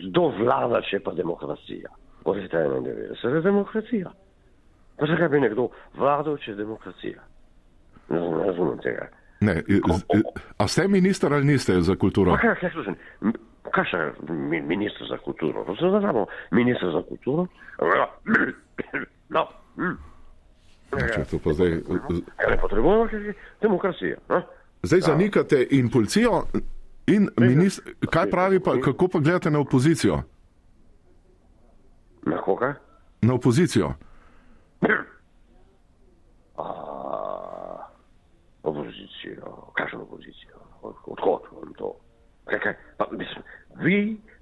[0.00, 1.90] Kdo vlada, če pa demokracija?
[2.24, 4.10] Od leta 91 je demokracija.
[4.96, 7.20] Pa zakaj bi nekdo vladal, če je demokracija?
[8.08, 9.08] Ne, razumem- ne tega.
[9.40, 10.22] Ne, z-
[10.56, 12.32] a ste minister ali niste za kulturo?
[12.32, 12.94] Pa kaj, kaj slušam?
[13.66, 15.64] Kakšen je mi- minister za kulturo?
[16.00, 17.46] Znamo, minister za kulturo?
[19.28, 19.46] No.
[19.76, 19.96] hm.
[21.08, 21.82] Če to pa zdaj,
[22.36, 24.16] Kaj ne potrebujemo, ker je demokracija.
[24.28, 24.42] No?
[24.82, 26.44] zdaj zanikate in policijo,
[27.06, 27.94] in minister.
[28.02, 30.22] Kaj pravi pa, kako pa gledate na opozicijo?
[32.22, 32.74] Na koga?
[33.22, 33.92] Na opozicijo.
[36.56, 36.64] A,
[38.62, 39.42] opozicijo,
[39.74, 40.56] kakšno opozicijo?
[40.82, 41.92] Od- Odkot vam to?
[42.46, 42.74] Kaj, kaj?
[42.96, 43.42] Pa, mislim,
[43.76, 43.96] vi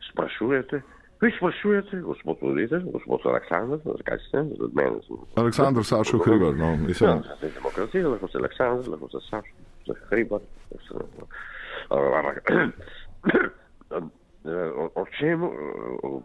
[0.04, 0.80] sprašujete,
[1.20, 5.16] vi sprašujete, gospod Voditelj, gospod Aleksandr, zakaj ste, od mene sem.
[5.36, 7.10] Aleksandr Sašo Hribar, no, mislim.
[7.10, 10.40] Ja, zdaj demokracija, lahko ste Aleksandr, lahko ste Sašo, ste Hribar.
[10.78, 10.94] ste-
[14.76, 15.40] O, o čem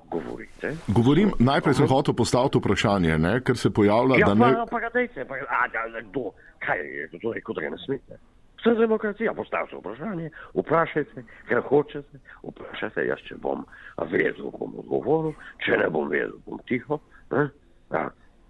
[0.06, 0.76] govorite?
[0.90, 4.54] Govorim, najprej sem hotel postaviti vprašanje, ne, ker se pojavlja, Ja, da ne.
[4.54, 6.26] pa, pa ga dajte, pa ga, a, da, kdo,
[6.60, 8.18] kaj je, to je, kot da ga ne smete.
[8.60, 13.64] Vse demokracija, postavite vprašanje, vprašajte, kar hočete, vprašajte, jaz če bom
[14.12, 17.00] vedel, bom odgovoril, če ne bom vedel, bom tiho.
[17.32, 17.46] Ne?
[17.94, 18.10] Ja.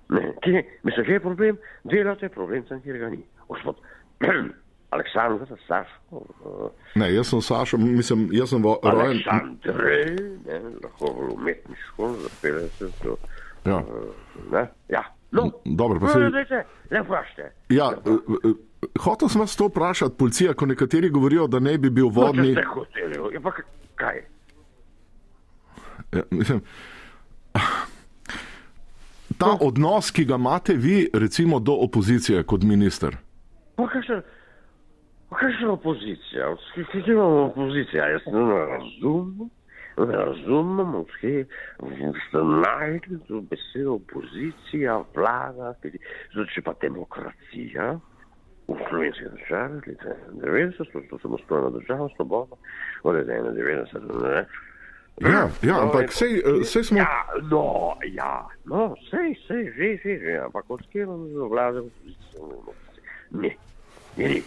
[0.09, 1.57] Ne, kje, mislim, kje je problem?
[1.83, 3.21] Delate problem tam, kjer ga ni.
[3.47, 3.77] Gospod
[4.89, 8.81] Aleksandr, Saško, uh, Ne, jaz sem Sašo, mislim, jaz sem rojen.
[8.89, 9.99] Aleksandre,
[10.47, 13.15] ne, lahko v umetniško zapeljete to.
[13.69, 13.77] Ja.
[13.77, 14.09] Uh,
[14.51, 15.03] ne, ja.
[15.31, 17.51] No, Dobro, pa no, se- dajte, ne vprašajte.
[17.69, 18.09] Ja, eh,
[18.49, 18.53] eh,
[18.99, 22.51] hotel sem vas to vprašati, policija, ko nekateri govorijo, da ne bi bil No, vodni.
[22.51, 23.65] ste hoteli, ja, pa k-
[23.95, 24.21] kaj?
[26.11, 26.61] Ja, mislim,
[29.37, 33.17] ta odnos, ki ga imate vi, recimo, do opozicije kot minister.
[33.75, 34.21] Pa kakšna,
[35.29, 36.55] pa kakšna opozicija?
[36.73, 38.07] Kje imamo opozicija?
[38.07, 39.49] Jaz ne razumem,
[39.99, 41.45] ne razumem, odkje
[42.19, 45.99] ste našli to besedo opozicija, vlada, tudi-
[46.53, 47.99] če pa demokracija.
[48.69, 52.55] V slovenski državi, leta 90, to je samostojna država, svobodna,
[53.03, 54.45] od leta 91, ne.
[55.21, 56.97] Ja, ja No, ampak je- sej, eh, sej smo.
[56.97, 57.63] Ja, no,
[58.05, 62.39] ja, no, sej, sej, že, že, že, ampak od kje vam vlade opozicija?
[63.31, 63.51] Ne,
[64.17, 64.41] ne, ne,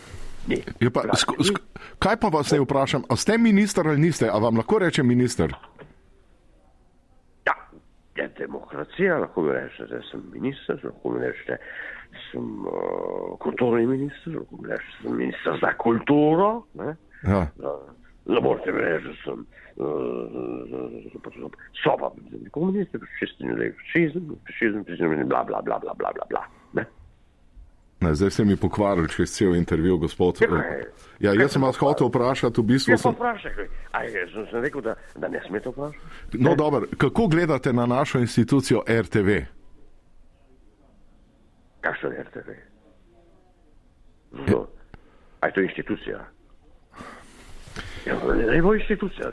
[0.48, 0.56] ne.
[0.80, 1.58] Je pa, sk, sk,
[1.98, 5.52] kaj pa vas ne vprašam, a ste minister ali niste, a vam lahko reče minister?
[7.46, 7.54] Ja,
[8.16, 11.56] je demokracija, lahko mi rečete, da sem minister, lahko mi rečete, da
[12.30, 14.32] sem uh, kulturni minister,
[14.68, 16.64] da sem minister za kulturo.
[16.74, 17.46] Ne, Ja.
[18.26, 19.38] Ne morete reči, da sem
[19.76, 21.50] uh,
[21.84, 22.10] soba,
[22.50, 23.38] komunist, fašist,
[23.78, 26.42] fašizem, fašizem, fašizem, bla, bla, bla, bla, bla, bla.
[26.72, 26.84] Ne?
[28.00, 30.38] Ne, zdaj ste mi pokvarili čez cel intervju, gospod.
[30.42, 30.82] Ja, kaj?
[31.20, 33.14] Ja, jaz sem vas hotel vprašati, v bistvu Ja, sem.
[33.14, 36.38] vprašaj, a jaz sem, sem rekel, da, da ne smete vprašati.
[36.38, 39.28] No, dobro, kako gledate na našo institucijo RTV?
[41.82, 42.48] Kakšno je RTV?
[44.32, 44.66] No,
[45.40, 46.24] a je to institucija?
[48.06, 49.30] Ja, ne bo institucija,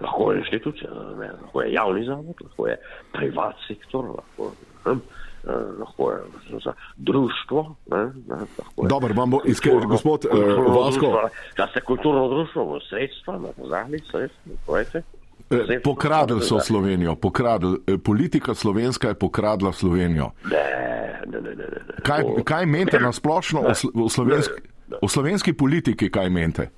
[0.00, 2.76] lahko je institucija, ne, lahko je javni zavod, lahko je
[3.12, 4.52] privat sektor, lahko,
[4.84, 6.18] hm, eh, lahko je
[6.64, 7.74] za društvo.
[7.86, 8.36] Ne, ne,
[8.82, 11.28] je Dobro, vam bo iskren, kulturno- gospod eh, Vasko.
[11.56, 15.02] Da ste kulturno društvo, sredstva, na pozahli sredstva, povejte.
[15.50, 17.78] Eh, pokradli so Slovenijo, pokradli.
[17.86, 20.30] Eh, politika slovenska je pokradla Slovenijo.
[20.50, 21.54] Ne, ne, ne.
[21.56, 22.02] ne, ne.
[22.02, 23.72] Kaj, kaj menite na splošno o,
[24.04, 24.54] o, slovenski,
[25.02, 26.68] o slovenski politiki, kaj menite?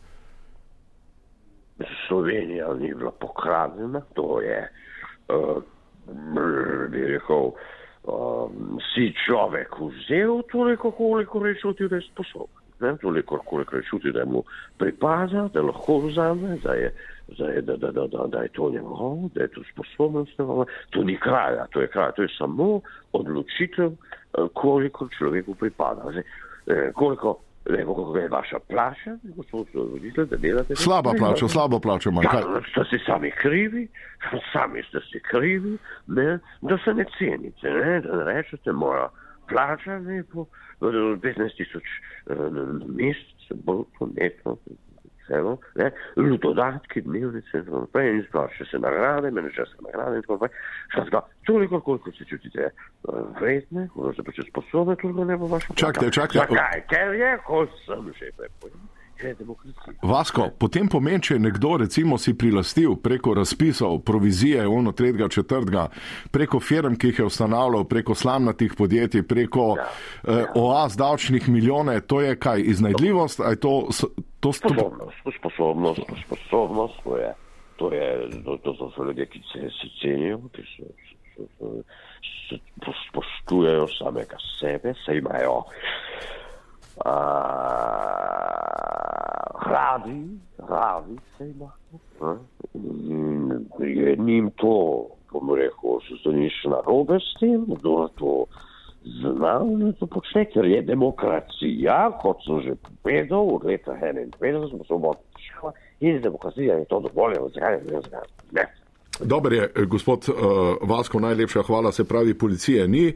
[2.09, 4.68] Slovenija ni bila pokradena, to je,
[5.28, 5.62] uh,
[6.90, 7.52] bi rekel,
[8.02, 12.58] um, si človek vzel toliko, koliko čutil, da je sposoben.
[12.80, 14.42] Ne, toliko, koliko je čutil, da mu
[14.78, 16.94] pripada, da lahko vzame, da je,
[17.38, 20.64] da, je, da, da, da, da, da je to njegov, da je to sposobnost njegova.
[20.90, 22.80] To ni kraja, to je kraja, to je samo
[23.12, 23.92] odločitev,
[24.54, 26.02] koliko človeku pripada.
[26.10, 26.22] Zdaj,
[26.66, 27.38] eh, koliko,
[27.68, 30.76] Ne vem, kako je vaša plača, gospod voditelj, da delate.
[30.76, 32.22] Slaba plača, slabo plača ima.
[32.22, 33.88] Ja, ste si sami krivi,
[34.52, 39.08] sami ste si krivi, ne, da se ne cenite, ne, da ne rečete, moja
[39.48, 40.46] plača je po
[40.80, 41.87] 15 tisoč
[42.30, 42.48] uh,
[42.87, 44.56] mesec, bolj netno,
[45.28, 45.90] celo, ne,
[46.42, 50.54] dodatki, dnevnice in tako naprej, in sploh še se nagrade, menedžerske nagrade in tako naprej.
[50.92, 55.76] Skratka, toliko, koliko se čutite uh, vredne, koliko se pač sposobne, toliko ne bo vaša.
[55.76, 56.44] Čakajte, čakajte.
[56.44, 56.87] Zakaj?
[56.92, 58.97] Ker je, kot sem že prepovedal.
[60.02, 65.88] Vasko, potem pomeni, če je nekdo recimo si prilastil preko razpisov, provizije, ono tretjega, četrtega,
[66.31, 70.38] preko firm, ki jih je ustanavljal, preko slamnatih podjetij, preko ja, ja.
[70.38, 73.42] Eh, oaz davčnih milijone, to je kaj, iznajdljivost?
[73.61, 73.74] To,
[74.40, 77.35] to sposobnost, to sposobnost, sposobnost, to je,
[77.76, 80.90] to, je, to, to so ljudje, ki se, se cenijo, ki se,
[81.35, 81.46] se,
[82.22, 85.64] se, se spoštujejo samega sebe, se imajo
[89.70, 91.72] radi, radi se imamo.
[93.78, 98.44] Je njim to, bom rekel, se to niš narobe s tem, kdo to
[99.04, 104.84] zna, da to počne, ker je demokracija, kot sem že povedal, od leta 51 smo
[104.84, 105.22] svobodni
[106.00, 108.66] in demokracija je to dovoljeno, zakaj ne, zakaj ne.
[109.20, 110.37] Dober je, gospod uh,
[110.88, 113.14] Vasko, najlepša hvala, se pravi, policije ni.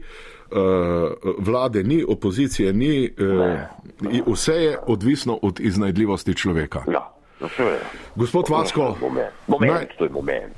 [0.53, 6.83] Eh, vlade ni, opozicije ni, uh, vse je odvisno od iznajdljivosti človeka.
[6.91, 7.13] Ja,
[8.15, 8.95] Gospod Vasko,
[9.47, 10.53] moment, naj, to je moment.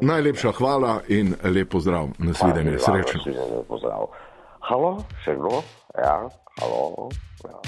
[0.00, 3.20] Najlepša hvala in lepo zdrav, nasvidenje, srečno.
[4.60, 5.62] Halo, še kdo?
[5.98, 6.28] Ja,
[6.60, 7.08] halo.
[7.44, 7.60] Ja.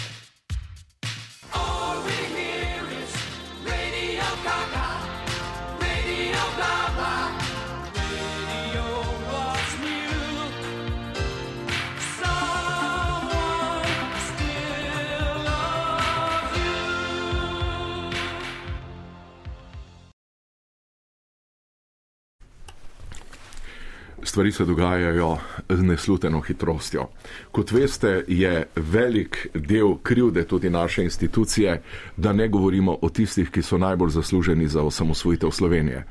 [24.32, 27.08] Stvari se dogajajo z nesluteno hitrostjo.
[27.50, 31.82] Kot veste, je velik del krivde tudi naše institucije,
[32.16, 36.06] da ne govorimo o tistih, ki so najbolj zasluženi za osamosvojitev Slovenije.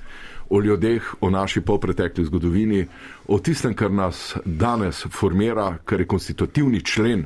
[0.52, 2.88] O ljudeh, o naši popretekli zgodovini,
[3.28, 7.26] o tistem, kar nas danes formira, kar je konstitutivni člen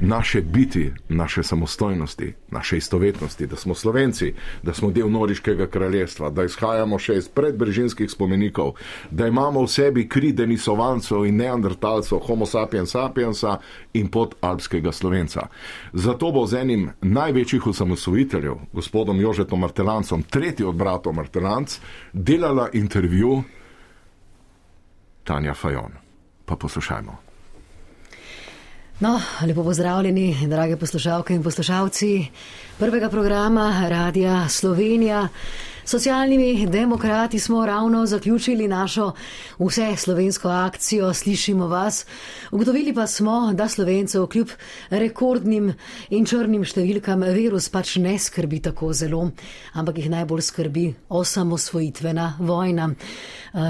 [0.00, 6.44] naše biti, naše samostojnosti, naše istovetnosti, da smo slovenci, da smo del Noriškega kraljestva, da
[6.44, 8.74] izhajamo še iz predbrežinskih spomenikov,
[9.10, 13.58] da imamo v sebi kri denisovancev in neandertalcev, homo sapiens sapiensa
[13.94, 15.48] in podalpskega slovenca.
[15.92, 21.78] Zato bo z enim največjih osamosvojiteljev, gospodom Jožetom Martelancom, tretji od bratov Martelanc,
[22.12, 23.42] delala intervju
[25.24, 25.92] Tanja Fajon.
[26.44, 27.16] Pa poslušajmo.
[29.00, 32.26] No, lepo pozdravljeni, drage poslušalke in poslušalci
[32.78, 35.28] prvega programa Radia Slovenija.
[35.86, 39.12] Socialnimi demokrati smo ravno zaključili našo
[39.58, 42.06] vse slovensko akcijo Slišimo vas.
[42.50, 44.48] Ugotovili pa smo, da slovencev kljub
[44.90, 45.74] rekordnim
[46.10, 49.30] in črnim številkam virus pač ne skrbi tako zelo,
[49.78, 52.90] ampak jih najbolj skrbi osamosvojitvena vojna.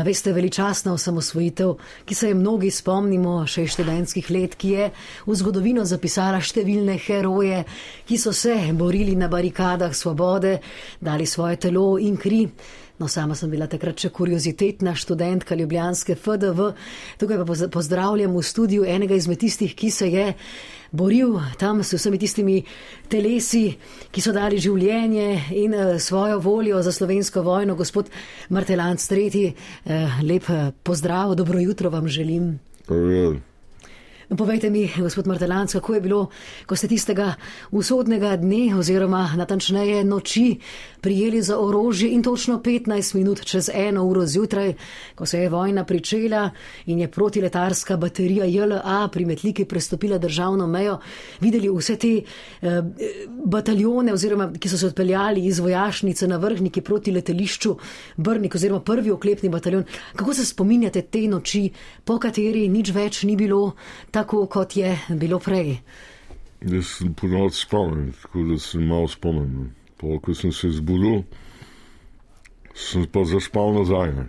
[0.04, 1.74] Veste, veličastna osamosvojitev,
[2.04, 4.88] ki se je mnogi spomnimo še iz študentskih let, ki je
[5.26, 7.60] v zgodovino zapisala številne heroje,
[8.08, 10.56] ki so se borili na barikadah svobode,
[10.98, 12.46] dali svoje telo in kri.
[12.96, 16.70] No, sama sem bila takrat še kuriozitetna študentka Ljubljanske FDV.
[17.20, 20.30] Tukaj pa pozdravljam v studiu enega izmed tistih, ki se je
[20.96, 22.54] boril tam s vsemi tistimi
[23.12, 23.66] telesi,
[24.08, 25.26] ki so dali življenje
[25.60, 27.76] in uh, svojo voljo za slovensko vojno.
[27.76, 28.08] Gospod
[28.48, 30.48] Martelanc III, uh, lep
[30.82, 32.54] pozdrav, dobro jutro vam želim.
[32.88, 33.36] Uh.
[34.26, 36.30] Povejte mi, gospod Martelanc, kako je bilo,
[36.66, 37.34] ko ste tistega
[37.70, 40.58] usodnega dne oziroma natančneje noči
[41.06, 44.74] prijeli za orožje in točno 15 minut čez eno uro zjutraj,
[45.14, 46.50] ko se je vojna pričela
[46.86, 50.98] in je protiletarska baterija JLA pri Metliki prestopila državno mejo,
[51.40, 52.10] videli vse te
[52.62, 52.82] eh,
[53.44, 57.76] bataljone oziroma ki so se odpeljali iz vojašnice na vrhniki proti letališču
[58.16, 59.84] Brnik oziroma prvi oklepni bataljon.
[60.16, 61.70] Kako se spominjate te noči,
[62.04, 63.76] po kateri nič več ni bilo?
[64.10, 65.76] tako, kot je bilo prej.
[66.60, 69.08] Jaz sem ponovno spomnil, tako da sem malo
[69.96, 70.20] spomnil.
[70.20, 71.24] Ko sem se zbudil,
[72.74, 74.12] sem pa zaspal nazaj.
[74.14, 74.26] Ne.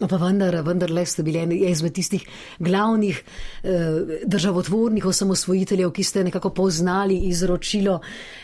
[0.00, 2.24] No, pa vendar, vendar le ste bili eni izmed tistih
[2.58, 3.22] glavnih
[3.62, 8.00] eh, državotvornih osamosvojiteljev, ki ste nekako poznali izročilo.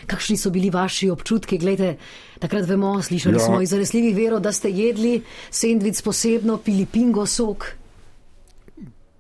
[0.07, 1.59] Kakšni so bili vaši občutki?
[1.59, 1.97] Glede,
[2.39, 3.41] takrat vemo, slišali ja.
[3.41, 7.67] smo iz zanesljivih verov, da ste jedli sendvič posebno, pili pingo sok.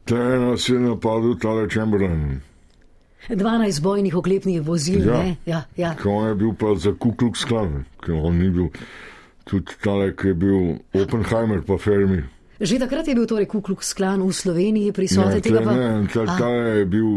[0.04, 2.40] Te nas je napadel tale Chamberlain.
[3.28, 5.22] 12 bojnih oklepnih vozil, Ja.
[5.22, 5.36] ne?
[5.46, 5.94] Ja, ja.
[5.94, 8.68] Ko on je bil pa za kukluk sklan, ker on ni bil.
[9.44, 10.58] Tudi tale, ki je bil
[10.94, 12.22] Oppenheimer pa Fermi.
[12.60, 15.32] Že takrat je bil torej Kukluk sklan v Sloveniji prisoten.
[15.32, 15.72] Ne, tle pa...
[15.72, 17.08] ne, tle, A, tale je bil,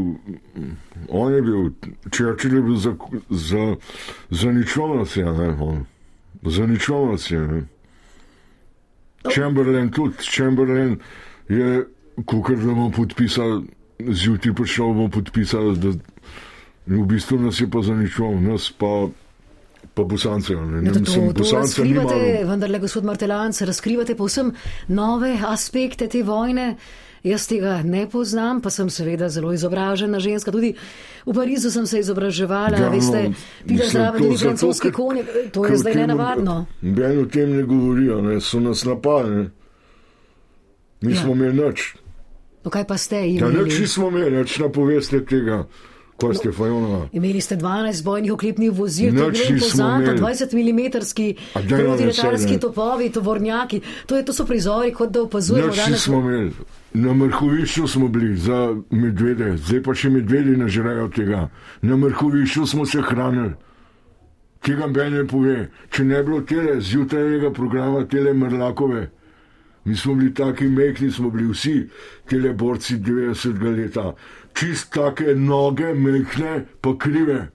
[1.12, 1.62] on je bil,
[2.10, 2.96] Churchill je bil za,
[3.30, 3.76] za,
[4.32, 5.84] za ničlo nas je, ne, on.
[6.48, 7.62] Za ničlo nas je, ne.
[9.28, 10.98] Chamberlain tudi, Chamberlain
[11.50, 11.86] je,
[12.26, 13.68] kukar da bomo podpisali,
[14.10, 15.90] zjutraj prišel bomo podpisali, da
[16.88, 19.08] v bistvu nas je pa za ničlo, nas pa,
[19.94, 20.78] pa bosancev, ne.
[20.78, 22.50] Ja, ne to, mislim, to, to Bosancev ni razkrivate, malo.
[22.50, 24.54] vendarle, gospod Martelanc, razkrivate povsem
[24.90, 26.76] nove aspekte te vojne.
[27.24, 30.52] Jaz tega ne poznam, pa sem seveda zelo izobražena ženska.
[30.52, 30.74] Tudi
[31.26, 33.32] v Parizu sem se izobraževala, Ja, no, veste,
[33.64, 35.24] pila zraven tudi ker- konje.
[35.52, 36.66] To je zdaj tem- nenavadno.
[36.82, 38.42] Noben o tem ne govorijo, ne?
[38.42, 39.36] so nas napadli.
[39.36, 39.50] ne.
[41.02, 41.34] Nismo ja.
[41.34, 41.96] imeli nič.
[42.64, 43.64] No, kaj pa ste Ja, imeli?
[43.64, 45.66] nič nismo imeli, nič napoveste tega,
[46.52, 47.10] Fajonova.
[47.12, 50.22] Imeli ste 12 bojnih oklepnih vozil, to je bilo impozantno, imeli.
[50.22, 50.82] 20 mm
[51.56, 53.82] no, protiletalski topovi, tovornjaki.
[54.06, 55.92] To, je, to so prizori, kot da opazujemo Nič danes.
[55.92, 56.52] nismo imeli.
[56.94, 61.50] Na mrhovišču smo bili za medvede, zdaj pa še medvedi ne želejo tega.
[61.82, 63.54] Na mrhovišču smo se hranili.
[64.62, 65.58] Tega Ben ne pove.
[65.90, 69.10] Če ne bi bilo tele zjutrajnega programa, tele Mrlakove,
[69.86, 71.90] mi smo bili taki mehki, smo bili vsi
[72.30, 73.78] tele borci 90.
[73.78, 74.14] leta.
[74.54, 77.48] Čist take noge, mehne, pa krive.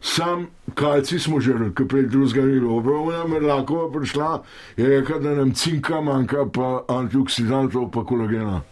[0.00, 2.76] Sam kalci smo žrli, ki prej drugega ni bilo.
[2.76, 4.42] Obravna Merlakova prišla,
[4.76, 8.62] je rekla, da nam cinka manjka, pa antioksidantov, pa kolagena.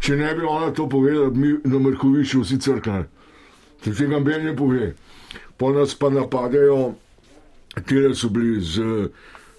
[0.00, 3.04] Če ne bi ona to povedala, bi mi na Mrkoviču vsi crkali.
[3.84, 4.94] To tega Ben ne pove.
[5.56, 6.94] Po nas pa napadajo,
[7.86, 8.82] tile so bili z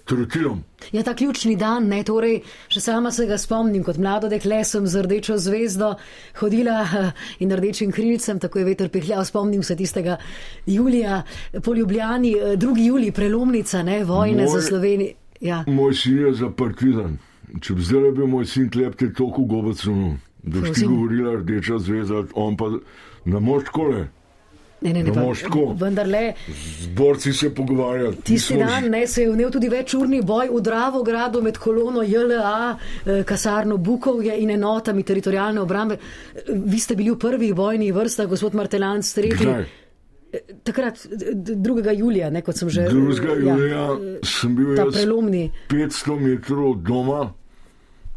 [0.08, 0.62] trotilom.
[0.92, 2.40] Ja, ta ključni dan, ne, torej,
[2.72, 5.92] še sama se ga spomnim, kot mlado dekle sem z rdečo zvezdo
[6.40, 7.12] hodila eh,
[7.44, 10.16] in rdečim krilcem, tako je veter pehljal, spomnim se tistega
[10.66, 11.22] julija
[11.64, 12.76] po Ljubljani, eh, 2.
[12.86, 15.14] julij, prelomnica, ne, vojne Moj- za Slovenijo.
[15.40, 15.64] Ja.
[15.66, 17.18] Moj sin je zaprt viden.
[17.62, 21.36] Če bi zdaj bil moj sin tlep, te toliko gobec, no, da bi ti govorila
[21.38, 22.66] rdeča zvezda, on pa
[23.24, 24.08] ne moš kole.
[24.80, 25.74] Ne, ne, ne, Ne moš tako.
[25.74, 26.32] vendarle,
[26.80, 28.12] Zborci se pogovarjajo.
[28.14, 33.24] tisti dan ne, se je vnel tudi večurni boj v Dravogradu med kolono JLA, eh,
[33.24, 35.94] kasarno Bukovje in enotami teritorijalne obrambe.
[35.94, 39.36] Eh, Vi ste bili v prvih bojnih vrstah, gospod Martelanc, tretji.
[39.40, 39.64] Kdaj?
[40.62, 41.92] Takrat, d- d- 2.
[41.92, 43.18] julija, ne, kot sem že 2.
[43.40, 43.88] ja, julija
[44.22, 45.50] sem bil ta jaz prelomni.
[45.68, 47.32] 500 metrov od doma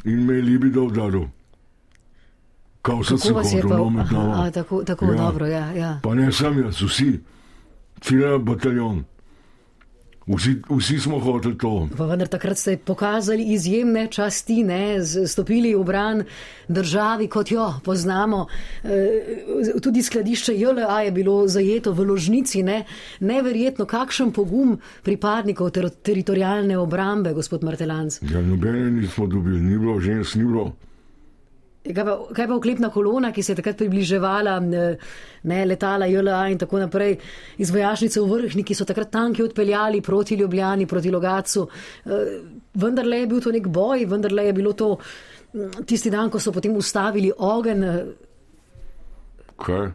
[0.06, 1.26] in me je libido udaril.
[2.82, 3.62] Kao sem se Kako vas je
[4.36, 5.14] a, tako, tako Ja.
[5.14, 6.00] dobro, ja, ja.
[6.04, 7.20] Pa ne sem jaz, vsi,
[8.02, 9.04] cel bataljon.
[10.28, 11.88] Vsi, vsi smo hoteli to.
[11.98, 16.24] Pa vendar takrat ste pokazali izjemne časti, ne, stopili v bran
[16.68, 18.46] državi, kot jo poznamo.
[18.84, 22.86] E, tudi skladišče JLA je bilo zajeto v ložnici, ne.
[23.20, 28.22] Neverjetno, kakšen pogum pripadnikov ter teritorijalne obrambe, gospod Martelanc.
[28.22, 30.72] Ja, nobene nismo dobili, ni bilo žensk, ni bilo.
[31.82, 36.60] Kaj pa, kaj pa oklepna kolona, ki se je takrat približevala, ne, letala JLA in
[36.62, 37.16] tako naprej,
[37.58, 41.66] iz vojašnice v vrhni, ki so takrat tanki odpeljali proti Ljubljani, proti Logacu.
[42.06, 42.36] Eh,
[42.78, 44.92] Vendarle je bil to nek boj, vendarle je bilo to
[45.86, 47.84] tisti dan, ko so potem ustavili ogen.
[49.58, 49.90] Kaj?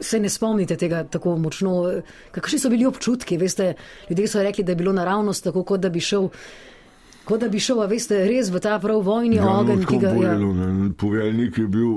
[0.00, 1.90] Se ne spomnite tega tako močno.
[1.92, 3.36] eh, Kakšni so bili občutki?
[3.38, 3.74] Veste,
[4.08, 6.28] ljudje so rekli, da je bilo naravnost tako, kot da bi šel.
[7.28, 10.08] Kot da bi šel, veste, res v ta prav vojni Ja, no, ogenj, ki ga
[10.08, 10.14] ja.
[10.14, 10.68] bolelo, ne.
[10.94, 11.90] Poveljnik je bil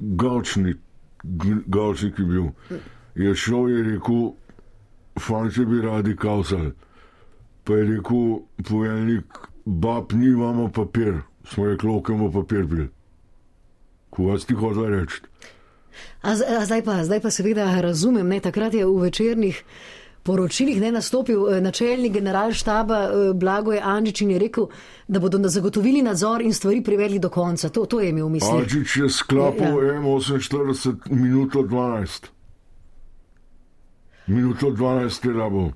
[0.00, 0.80] gavčnik,
[1.24, 2.48] g- gavčnik je bil.
[3.14, 4.32] Je šel in rekel,
[5.16, 6.72] fanti bi radi kausali.
[7.64, 8.24] Pa je rekel,
[8.60, 12.86] poveljnik, bab, ni imamo papir, smo rekli, okemo papir bil.
[14.10, 15.22] Kaj si ti hotel reči?
[16.22, 19.62] A, a zdaj, pa, zdaj pa seveda razumem, ne, takrat je v večernih
[20.24, 24.66] poročilih ne nastopil eh, načelnik generalštaba eh, Blagoje Anžič in je rekel,
[25.08, 27.68] da bodo na zagotovili nadzor in stvari privedli do konca.
[27.68, 28.64] To, to je imel v mislih.
[28.64, 30.00] Alčič je sklapal Ja.
[30.00, 32.32] M48 minuto 12.
[34.26, 35.70] Minuto 12 je rabo.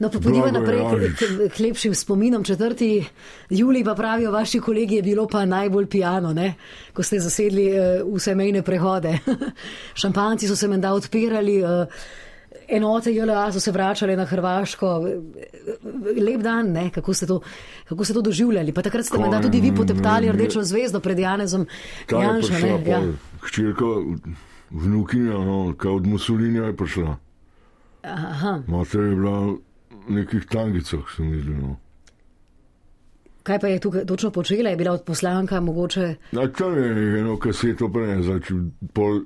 [0.00, 0.80] No, pa Blago naprej
[1.14, 2.44] k, k, lepšim spominom.
[2.44, 3.04] 4.
[3.50, 6.54] julij pa pravijo vaši kolegi, je bilo pa najbolj pijano, ne?
[6.92, 9.18] ko ste zasedli uh, vse mejne prehode.
[10.00, 11.86] Šampanci so se menda odpirali, uh,
[12.72, 14.92] enote JLA so se vračale na Hrvaško.
[16.16, 16.90] Lep dan, ne?
[16.90, 17.40] Kako, ste to,
[17.88, 18.72] kako ste to doživljali.
[18.72, 21.66] Pa takrat ste menda tudi vi poteptali rdečo zvezdo pred Janezom
[22.10, 22.66] Janšo.
[22.86, 23.02] Ja.
[23.42, 23.84] hčerka,
[24.70, 27.16] vnukinja, no, kaj od Mussolinija je prišla.
[28.02, 28.62] Aha.
[28.66, 29.58] Mater je bila v
[30.08, 31.54] nekih tangicah, se mi zdi.
[31.54, 31.76] No.
[33.42, 34.70] Kaj pa je tukaj točno počela?
[34.70, 36.14] Je bila odposlanka mogoče?
[36.32, 38.54] Na tam je eno kaseto prenesla, če,
[38.94, 39.22] pol-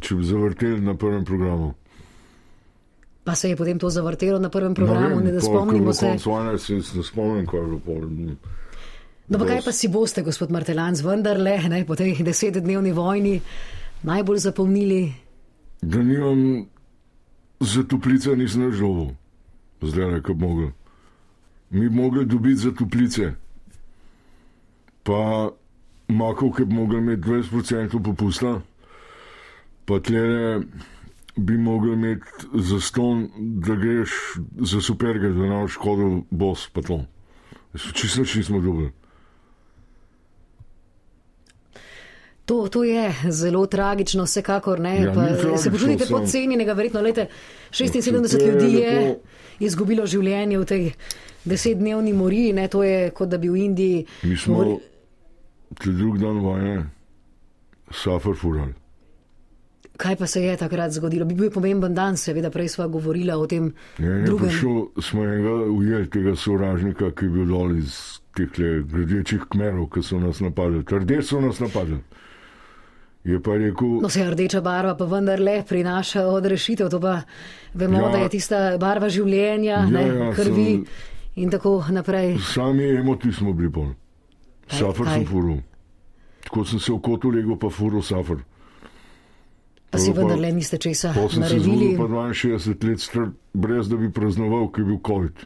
[0.00, 1.74] če bi zavrteli na prvem programu.
[3.26, 6.06] Pa se je potem to zavrtelo na prvem programu, ne, ne da spomnimo se.
[6.06, 8.04] konec vojne, se ne spomnim, kaj je bilo pol.
[9.28, 13.40] No, pa kaj pa si boste, gospod Martelanc, vendarle, ne, po tej desetdnevni vojni
[14.06, 15.00] najbolj zapomnili?
[15.82, 16.68] Da nimam
[17.60, 19.10] za toplice, nisem dobil.
[19.82, 20.70] Zdaj ne, kot mogel.
[21.70, 23.32] Mi bi mogli dobiti za toplice.
[25.02, 25.50] Pa
[26.08, 28.60] makov, ki bi mogli imeti 20% popusta,
[29.84, 30.62] pa tlere
[31.36, 32.24] bi mogli imeti
[32.54, 34.10] za ston, da greš
[34.60, 37.04] za superge, da boš škodil bos, pa to.
[37.94, 38.92] Čisto nič nismo dobili.
[42.44, 44.96] To, to je zelo tragično, vsekakor ne.
[44.96, 47.26] Ja, pa, tragično, se počutite samo- podcenjenega, verjetno lete
[47.70, 49.20] 76 To je ljudi je lepo.
[49.60, 50.92] izgubilo življenje v tej
[51.44, 54.06] desetdnevni moriji, ne, to je kot da bi v Indiji.
[54.22, 54.78] Mi smo
[55.74, 56.90] te drug dan vojne
[57.92, 58.74] safar furali.
[59.96, 61.24] Kaj pa se je takrat zgodilo?
[61.24, 64.48] Bi bil pomemben dan, seveda, prej sva govorila o tem Ne, ne, drugem.
[64.48, 67.96] prišel smo enega ujeli, tega sovražnika, ki je bil dol iz
[68.30, 68.50] teh
[68.84, 70.84] rdečih kmerov, ki so nas napadli.
[70.84, 72.02] Rdeč so nas napadli.
[73.24, 77.22] Je pa rekel, No, se je rdeča barva pa vendarle prinaša odrešitev, to pa
[77.74, 78.10] vemo, Ja.
[78.10, 80.84] da je tista barva življenja, Ja, ne, ja, krvi sem-
[81.36, 82.38] in tako naprej.
[82.44, 83.70] sami emoti smo bili
[84.68, 85.14] Safar kaj?
[85.14, 85.58] sem furil.
[86.44, 88.36] Tako sem se v kotu legel, pa furil safar.
[89.96, 91.96] Pa si vendarle niste česa naredili.
[91.96, 95.36] pa 62 let star, brez da bi praznoval, ker je bil COVID.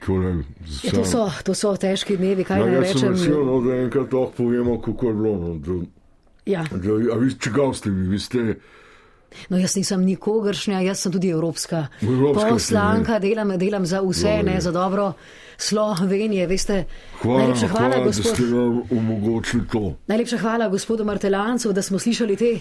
[0.00, 0.44] Tole,
[0.82, 3.12] Ja, to, so, to so težki dnevi, kaj Ja, naj jaz sem rečem.
[3.12, 5.34] vesel, no, da enkrat lahko povemo, kako je bilo.
[5.36, 5.72] No, da,
[6.46, 6.62] Ja.
[6.64, 6.78] da,
[7.08, 8.44] a vi čigav ste vi, vi ste.
[9.48, 14.52] No, jaz nisem nikogaršnja, jaz sem tudi evropska Evropska poslanka, delam, delam za vse, Dobro.
[14.52, 15.12] ne za dobro
[15.58, 16.46] Slovenije.
[16.46, 16.84] Veste,
[17.22, 18.34] Hvala, najlepša hvala, hvala da gospod.
[18.34, 19.94] ste nam omogočili to.
[20.06, 22.58] Najlepša hvala gospodu Martelancu, da smo slišali te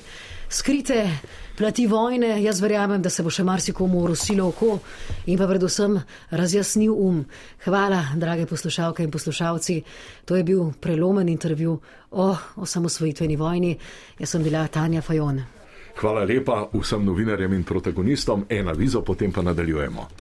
[0.50, 1.10] skrite
[1.58, 2.44] plati vojne.
[2.44, 4.80] Jaz verjamem, da se bo še marsikomu urosilo oko
[5.26, 6.00] in pa predvsem
[6.32, 7.26] razjasnil um.
[7.66, 9.82] Hvala, drage poslušalke in poslušalci.
[10.26, 11.80] To je bil prelomen intervju
[12.12, 13.78] o osamosvojitveni vojni.
[14.20, 15.55] Jaz sem bila Tanja Fajon.
[15.96, 20.25] Hvala lepa vsem novinarjem in protagonistom, ena vizo, potem pa nadaljujemo.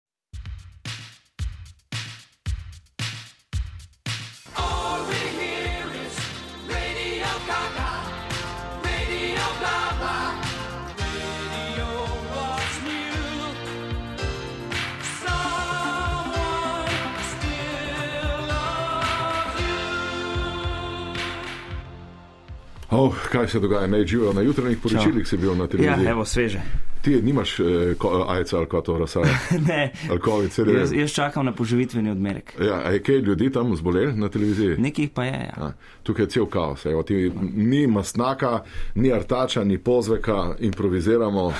[22.97, 23.87] Oh, kaj se dogaja?
[23.87, 26.07] Naj živijo na jutranjih poročilih, si bil na Ja, televiziji.
[26.07, 26.61] evo, sveže.
[27.03, 29.39] Ti nimaš eh, ko- ajca ali kot razsaja.
[29.69, 32.53] ne, COVID, se jaz, jaz čakam na poživitveni odmerek.
[32.61, 34.77] Ja, a je kaj ljudi tam zboleli na televiziji?
[34.79, 35.33] Nekih pa je.
[35.33, 35.55] Ja.
[35.59, 35.73] Ja,
[36.03, 36.87] tukaj je cel kaos.
[36.87, 38.63] Evo, ti, ni masnaka,
[38.95, 41.53] ni artača, ni pozveka, improviziramo.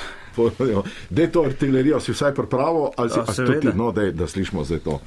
[1.11, 3.61] Dej to artilerijo, si vsaj pripravo, ali si A, a, to seveda.
[3.63, 5.01] ti, no, dej, da slišimo zdaj to.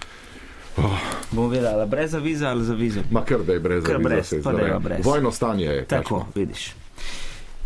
[1.31, 3.01] Bom vedela, brez avize ali z avizo.
[3.11, 4.79] Ma kar da je brez Kar aviza, brez, pa dajva ja.
[4.79, 5.05] brez.
[5.05, 5.85] Vojno stanje je.
[5.85, 6.31] Tako, kažemo.
[6.35, 6.73] vidiš.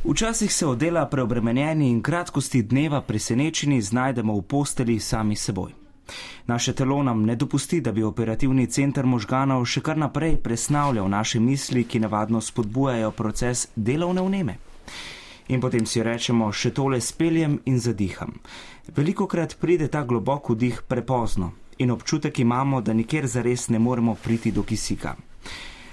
[0.03, 5.71] Včasih se od dela preobremenjeni in kratkosti dneva presenečeni znajdemo v posteli sami seboj.
[6.45, 11.39] Naše telo nam ne dopusti, da bi operativni center možganov še kar naprej presnavljal naše
[11.39, 14.57] misli, ki navadno spodbujajo proces delovne vneme.
[15.47, 18.39] In potem si rečemo, še tole speljem in zadiham.
[18.95, 24.15] Veliko krat pride ta globok vdih prepozno in občutek imamo, da nikjer zares ne moremo
[24.15, 25.15] priti do kisika.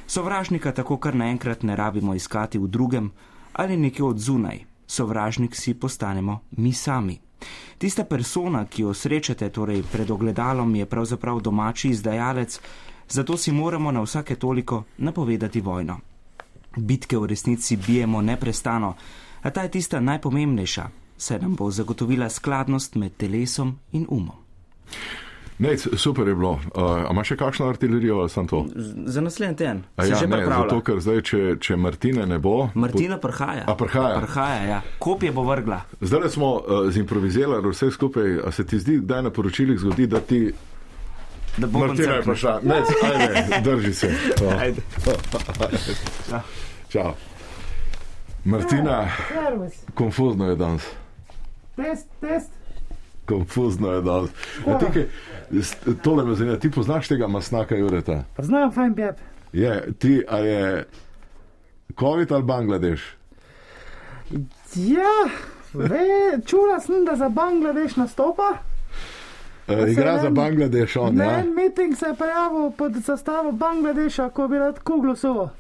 [0.07, 3.11] Sovražnika tako kar naenkrat ne rabimo iskati v drugem
[3.53, 4.65] ali nekje od zunaj.
[4.87, 7.19] Sovražnik si postanemo mi sami.
[7.79, 12.61] Tista persona, ki jo srečate torej pred ogledalom, je pravzaprav domači izdajalec,
[13.11, 16.01] Zato si moramo na vsake toliko napovedati vojno.
[16.77, 18.95] Bitke v resnici bijemo neprestano,
[19.43, 24.37] a ta je tista najpomembnejša, saj nam bo zagotovila skladnost med telesom in umom.
[25.61, 26.51] Ne, super je bilo.
[26.51, 28.63] Uh, a imaš še kakšno artilerijo ali sem to?
[29.07, 29.83] Za naslednji teden.
[30.01, 32.71] A ja, ne, zato ker zdaj, če, če Martine ne bo.
[32.75, 33.67] Martina prihaja.
[33.69, 34.23] A prihaja.
[34.23, 34.79] Prihaja, ja.
[34.99, 35.83] Kopje bo vrgla.
[36.01, 38.39] Zdaj smo uh, zimprovizirali vse skupaj.
[38.49, 40.41] A se ti zdi, da je na poročilih zgodi, da ti.
[41.59, 42.55] Da bo Martina je prišla.
[42.65, 42.79] Ne,
[43.11, 44.11] ajde, drži se.
[44.41, 44.49] To.
[44.57, 44.81] Ajde.
[46.89, 47.13] Čau.
[48.45, 49.77] Martina, Servus.
[49.95, 50.89] konfuzno je danes.
[51.77, 52.60] Test, test.
[53.31, 54.31] Konfuzno je danes.
[54.67, 55.07] A ti, kaj,
[55.53, 58.25] s- tole me zanima, ti poznaš tega masnaka Jureta?
[58.37, 59.17] Poznam fajn pep.
[59.53, 60.85] Je, ti, a je
[61.95, 63.01] COVID ali Bangladeš?
[64.77, 65.15] Ja,
[65.75, 66.07] ve,
[66.47, 68.51] čula sem, da za Bangladeš nastopa.
[69.69, 71.39] Uh, igra za Bangladeš on, ja?
[71.39, 75.51] En miting se je pojavil pod zastavo Bangladeša, ko bi rad kuglo suvo.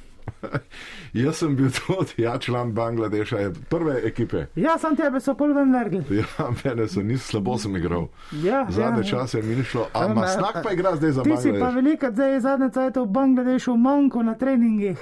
[1.22, 3.38] Jaz sem bil tudi ja, član Bangladeša,
[3.68, 4.46] prve ekipe.
[4.56, 6.02] Ja, sem tebe so pol ven vrgli.
[6.16, 8.08] Ja, mene so, nis slabo sem igral.
[8.42, 11.36] Ja, Zadnje ja, čase mi ni šlo, a Ja, Masnak pa igra zdaj za Ti
[11.36, 11.74] si pa Bangladeš.
[11.74, 14.98] velika, zdaj zadnje cajt v Bangladešu manjko na treningih.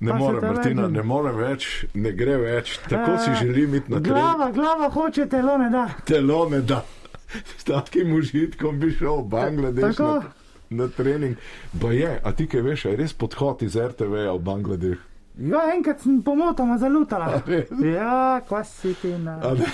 [0.00, 1.64] Ne pa morem, Martina, ne morem več,
[1.94, 2.76] ne gre več.
[2.88, 4.14] Tako si Eh, želim iti na teren.
[4.14, 5.88] Glava, glava hoče, telo ne da.
[6.04, 6.84] Telo ne da.
[7.58, 10.22] S takim užitkom bi šel v Bangladeš Tako.
[10.70, 11.36] Na, trening.
[11.80, 14.98] Pa je, a ti kaj veš, je res podhod iz RTV-ja v Bangladeš.
[15.38, 17.42] Ja, enkrat sem pomotoma zalutala.
[17.78, 19.38] Ja, kva si ti na.
[19.38, 19.66] A ne,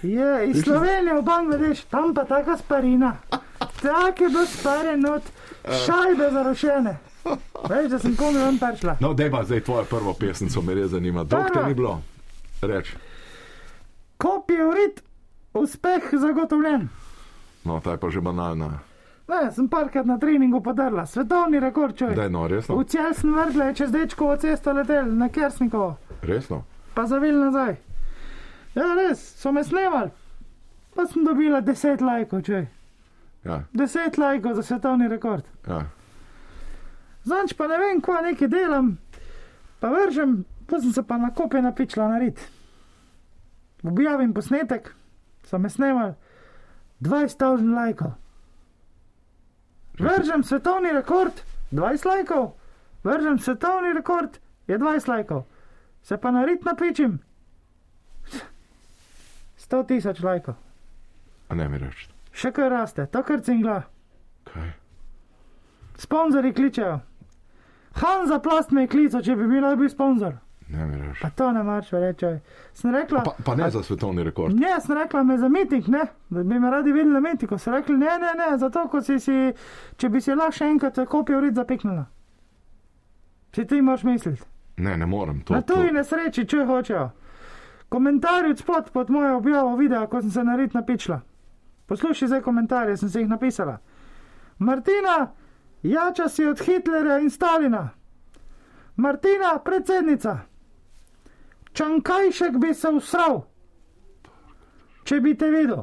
[0.00, 3.16] Je, iz Slovenije v Bangladeš, tam pa taka sparina.
[3.82, 5.22] Take do spare not,
[5.84, 6.94] šajbe zarošene.
[7.68, 8.96] Veš, da sem komaj ven prišla.
[9.00, 11.24] No, dej pa zdaj tvojo prvo pesnico, me res zanima.
[11.24, 11.68] Dolg te Prva.
[11.68, 12.00] ni bilo.
[12.62, 12.94] Reč.
[14.16, 15.02] Kopije urit,
[15.52, 16.88] uspeh zagotovljen.
[17.64, 18.80] No, ta je pa že banalna.
[19.28, 22.14] Ne, sem parkrat na treningu podarila, svetovni rekord čuj.
[22.14, 22.76] Daj, no, resno.
[22.76, 26.64] V cel sem vrgla, je čez dečkovo cesto letel, na Kersnikovo, Resno.
[26.94, 27.76] pa zavil nazaj.
[28.74, 30.10] Ja, res, so me snemali.
[30.94, 32.66] Pa sem dobila 10 lajkov, čuj.
[33.44, 35.44] Ja, 10 lajkov za svetovni rekord.
[35.68, 35.86] ja.
[37.24, 38.98] Zanč pa ne vem, kva nekaj delam,
[39.80, 42.36] pa vržem, pa sem se pa na kopje napičila na rit.
[43.82, 44.92] Objavim posnetek,
[45.44, 46.12] so me snemali
[47.00, 48.12] 20 tavžen lajkov.
[49.98, 51.32] Vržem svetovni rekord,
[51.72, 52.52] 20 lajkov,
[53.04, 55.44] vržem svetovni rekord, je 20 lajkov.
[56.02, 57.18] Se pa na rit napičim,
[59.58, 60.54] 100 tisoč lajkov.
[61.48, 62.08] A ne mi reči.
[62.34, 63.82] Še kar raste, to kar cingla.
[64.44, 64.72] Kaj?
[65.96, 67.00] Sponzorji kličejo.
[67.94, 70.40] Hanza Plast me je klical, če bi bil bil sponzor.
[70.68, 71.12] Ne.
[71.22, 72.26] Pa to ne marš reči.
[72.72, 74.54] Sem rekla, Pa, pa ne za svetovni rekord.
[74.54, 76.00] ne, sem rekla me za miting, ne,
[76.30, 77.58] da bi me radi videli na mitingu.
[77.58, 79.52] So rekli, ne, ne, ne, zato, ko si si,
[79.96, 82.04] če bi si lahko še enkrat kopijo rit zapiknila.
[83.54, 84.42] Si ti moraš misliti.
[84.76, 85.40] Ne, ne morem.
[85.40, 87.10] To, Na tuji nesreči, če hočejo.
[87.88, 91.20] Komentarji od spod pod mojo objavo videa, ko sem se na rit napičila.
[91.86, 93.76] Poslušaj zdaj komentarje, sem se jih napisala.
[94.58, 95.28] Martina,
[95.82, 97.90] jača si od Hitlerja in Stalina.
[98.96, 100.38] Martina, predsednica.
[101.74, 103.42] Čankajšek bi se usral,
[105.04, 105.82] če bi te videl.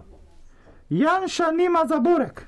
[0.92, 2.46] Janša nima za burek.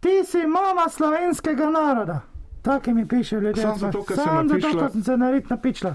[0.00, 2.20] Ti si mama slovenskega naroda.
[2.62, 3.62] Tako mi piše ljudje.
[3.62, 5.94] Samo zato, ker si Samo zato, napišla- sem se narit napičila.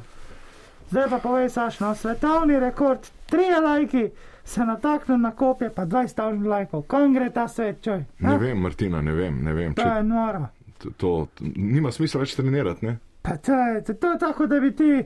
[0.89, 4.09] Zdaj pa povej, Saš, no, svetovni rekord, tri lajki,
[4.43, 6.82] se natakne na kopje, pa 20 stavljen lajkov.
[6.84, 8.05] Kam gre ta svet, čoj?
[8.20, 9.43] Ne vem, Martina, ne vem.
[9.43, 10.45] Ne vem To če, je noro.
[10.78, 11.11] to, to,
[11.57, 12.86] nima smisla več trenirati.
[12.86, 12.97] Ne?
[13.22, 15.03] Pa to je, to je tako, da bi ti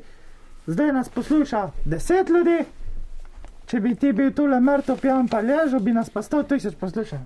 [0.67, 2.59] zdaj nas poslušal deset ljudi,
[3.65, 7.19] če bi ti bil tule mrtev, pijan pa ležal, bi nas pa sto tisoč poslušal.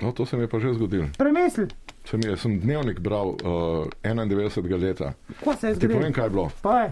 [0.00, 1.08] No, to se mi je pa že zgodilo.
[1.18, 1.68] Premisli,
[2.02, 4.48] Sem, je, sem dnevnik bral uh, 91.
[4.74, 5.12] leta.
[5.38, 6.12] ko se je Ti povem, zgodilo.
[6.12, 6.46] kaj je bilo.
[6.62, 6.88] Povej.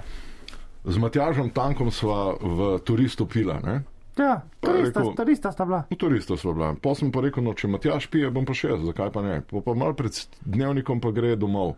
[0.85, 3.57] Z Matjažem Tankom sva v turistu pila.
[3.59, 3.81] Ne?
[4.15, 5.81] Ja, Pa je turista, rekel- turista sta bila.
[5.91, 6.69] V turistu sva bila.
[6.75, 9.41] Pa sem pa rekel, no, če Matjaž pije, bom pa še jaz, zakaj pa ne.
[9.43, 10.13] Pa, pa mal pred
[10.43, 11.75] dnevnikom pa gre domov.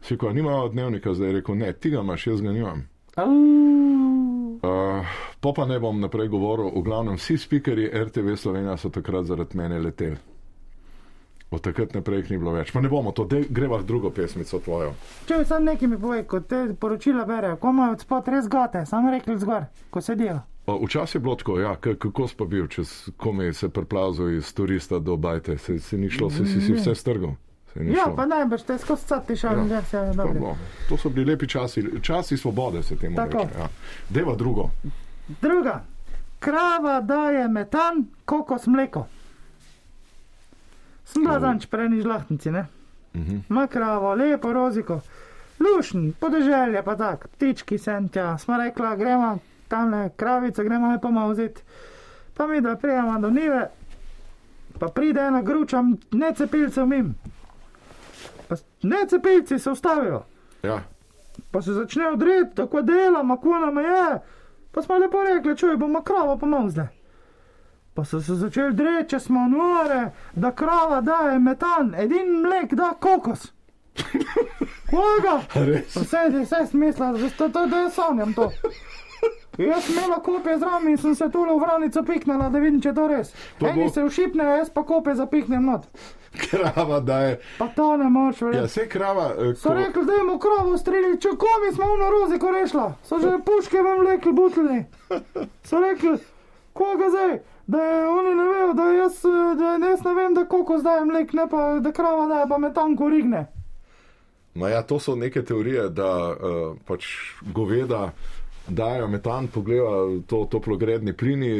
[0.00, 2.82] Si rekel, nima dnevnika, zdaj je rekel, ne, ti ga imaš, jaz ga nimam.
[3.16, 5.06] Uh,
[5.40, 9.56] po pa ne bom naprej govoril, v glavnem vsi spikeri RTV Slovenija so takrat zaradi
[9.56, 10.16] mene leteli.
[11.50, 12.72] Od takrat naprej ni bilo več.
[12.72, 14.94] Pa ne bomo to, dej, greva v drugo pesmico tvojo.
[15.28, 18.86] Če sam nekaj mi povej, ko te poročila berejo, ko imajo od spod res gote,
[18.88, 20.40] samo rekli zgor, ko sedijo.
[20.64, 22.86] Včasih je bilo tako, ja, kako si pa bil, če
[23.20, 26.94] komaj se preplazil iz turista do bajte, se, se ni šlo, se si, si vse
[26.96, 27.36] strgal.
[27.74, 28.16] Ja, šlo.
[28.16, 29.80] pa najbrž te skozi cati šal, Ja.
[29.92, 30.12] ja.
[30.14, 30.56] To,
[30.88, 33.38] to so bili lepi časi, časi svobode se temu Tako.
[33.38, 33.58] reče.
[33.58, 33.68] Ja.
[34.08, 34.70] Deva drugo.
[35.40, 35.84] Druga,
[36.38, 39.06] krava daje metan, kokos mleko.
[41.04, 42.66] Sem bila zanč preni žlahtnici, ne?
[43.50, 45.00] ima kravo, lepo roziko,
[45.60, 48.38] lušn, podeželje pa tak, ptički sem tja.
[48.38, 51.60] Smo rekla, gremo tamle kravice, gremo je pomaziti.
[52.34, 53.66] Pa mi da prijemo do nive,
[54.78, 57.14] pa pride ena gruča, ne cepilcev mim.
[58.42, 60.22] Pa ne cepilci se ustavijo,
[60.62, 60.80] Ja.
[61.50, 64.18] pa se začne odreti, tako delamo, ko nam je.
[64.72, 66.84] Pa smo lepo rekli, čuj, bomo kravo pomazli.
[67.94, 70.02] Pa so se začeli dreči, če smo nore,
[70.34, 73.52] da krava daje metan, edin mlek da kokos.
[74.86, 75.34] Koga?
[75.66, 75.94] Res?
[75.94, 78.50] Pa vse, vse smisla, da, to, to, da jaz sanjam to.
[79.58, 82.88] Jaz sem imela kopje zraven in sem se tu v vranico piknila, da vidim, če
[82.88, 83.32] je to res.
[83.58, 85.84] To Eni bo- se ušipnejo, jaz pa kopje zapihnem not.
[86.42, 87.40] Krava daje.
[87.58, 88.68] Pa to ne Ja, verjeti.
[88.68, 89.34] se krava.
[89.38, 92.94] eh, So ko- rekli, da imamo kravo streljati, če komi smo v narozi, ko rešla.
[93.02, 94.84] So že puške vam rekli, butlini.
[95.64, 96.18] So rekli,
[96.72, 97.38] koga zdaj?
[97.66, 101.04] Da je, oni ne vejo, da jaz, eh, da jaz ne vem, da koliko zdaj
[101.04, 103.46] mlek, ne pa da krava daje, pa me tanko rigne.
[104.54, 106.36] Ma ja, to so neke teorije, da uh,
[106.86, 107.04] pač
[107.44, 108.10] goveda
[108.68, 111.50] dajo metan, pogleda to toplogredni plini,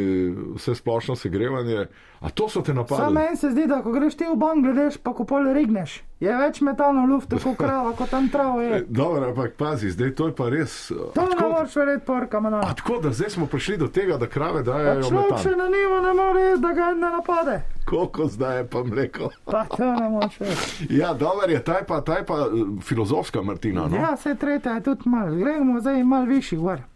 [0.55, 1.87] vse splošno segrevanje.
[2.21, 3.15] A to so te napadli?
[3.15, 6.61] meni se zdi, da ko greš ti v Bangladeš, pa ko pol rigneš, je več
[6.63, 8.85] metana v luftu kot krava, kot tam travo E, je.
[8.89, 10.93] Dobro, ampak pazi, zdaj to je pa res.
[11.15, 12.61] To a ne moreš verjeti, porka A mana.
[12.75, 15.59] tako, da zdaj smo prišli do tega, da krave dajo človek še metan.
[15.59, 17.57] na nivo ne more, jesti, da ga ne napade.
[17.85, 19.31] Koliko zdaj je pa mleko?
[19.45, 20.87] Pa to ne moreš verjeti.
[21.03, 23.89] Ja, dobro je, ta je pa, ta je pa eh, filozofska Martina.
[23.91, 23.97] No?
[23.97, 26.87] Ja, vse tretja je tudi mal, gremo zdaj mal višji gor.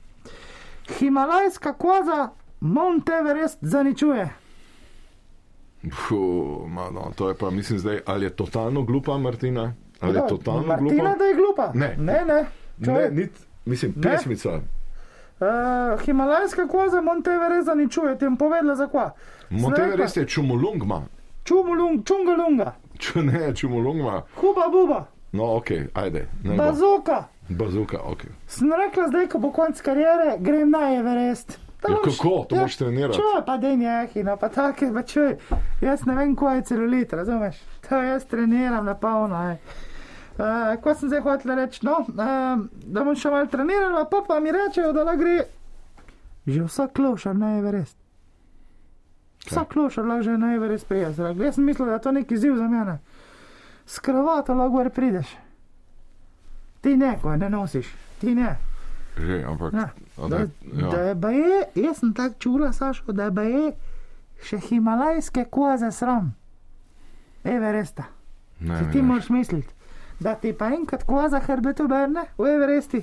[0.89, 2.28] Himalajska koza
[2.61, 4.28] Mount Everest zaničuje.
[6.66, 9.74] Ma, no, to je pa, mislim, zdaj, ali je totalno glupa Martina?
[10.01, 11.18] Ali je Ja, totalno Martina, glupa?
[11.18, 11.70] da je glupa.
[11.74, 11.97] Ne.
[11.99, 12.24] ne.
[12.24, 12.45] ne.
[12.78, 13.30] Ne, nit,
[13.64, 14.03] mislim, Ne.
[14.03, 14.51] pesmica.
[14.51, 19.11] Uh, Himalajska koza Mount Everest zaničuje, ti bom povedala zakva.
[19.51, 21.03] Monteverest je čumulungma.
[21.45, 24.22] Čumulung, čungalunga, Če ne, čumulungma.
[24.34, 26.28] huba buba, No, ok, ajde.
[26.43, 26.62] ne bo.
[27.49, 27.99] Bazuka.
[28.05, 28.26] Ok.
[28.47, 31.59] Sem rekla, zdaj, ko bo konc karijere, grem na Everest.
[31.88, 32.47] Ja, kako?
[32.49, 33.14] To moraš trenirati.
[33.14, 35.36] Čuj, pa den je hina, pa take, pa čuj.
[35.80, 37.61] Jaz ne vem, kaj je celulit, razumeš?
[37.88, 39.51] To jaz treniram na polno.
[39.51, 39.59] ej.
[40.38, 44.40] Uh, ko sem zdaj hotel reči, no, uh, da bom še malo trenirala, pa pa
[44.40, 45.44] mi rečejo, da lahko gre
[46.47, 47.97] že vsak klošar na Everest.
[49.47, 51.11] Vsak klošar lahko že na Everest prije.
[51.11, 52.99] Jaz sem mislil, da je to neki ziv za mene.
[53.86, 55.26] S kravato lahko prideš.
[56.80, 57.86] Ti ne, ko je ne nosiš,
[58.20, 58.56] ti ne.
[59.16, 59.72] Že, ampak.
[59.74, 60.46] Ja, da, da-
[60.90, 61.02] da ja.
[61.08, 63.72] je baje, jaz sem tako čula, Sašo, da je baje
[64.44, 66.34] še himalajske koze sram.
[67.44, 68.04] Everesta.
[68.60, 69.08] Ne, ne, ti ne.
[69.08, 69.72] moraš misliti,
[70.20, 73.02] da ti pa enkrat koza hrbet obrne v Everesti.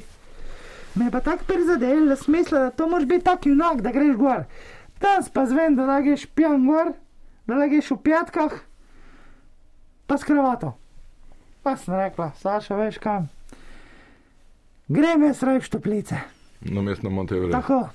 [0.96, 3.92] Me je pa tako prizadel, da sem mislila, da to moraš biti tak junak, da
[3.92, 4.44] greš gor.
[5.02, 6.94] Danes pa zvem, da greš pijan gor,
[7.50, 8.54] da greš v pjatkah,
[10.08, 10.76] pa s kravato.
[11.64, 13.30] Pa sem rekla, Saša, veš kam.
[14.88, 16.16] Grem jaz raj v štoplice.
[16.62, 17.52] Na mestno Monteverest.
[17.54, 17.90] Tako.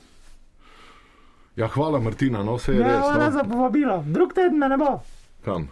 [1.57, 2.99] Ja, hvala Martina, no vse je Ja, res.
[3.01, 3.31] hvala No.
[3.31, 4.05] za povabilo.
[4.07, 5.01] Drug teden me ne bo.
[5.45, 5.69] Kam?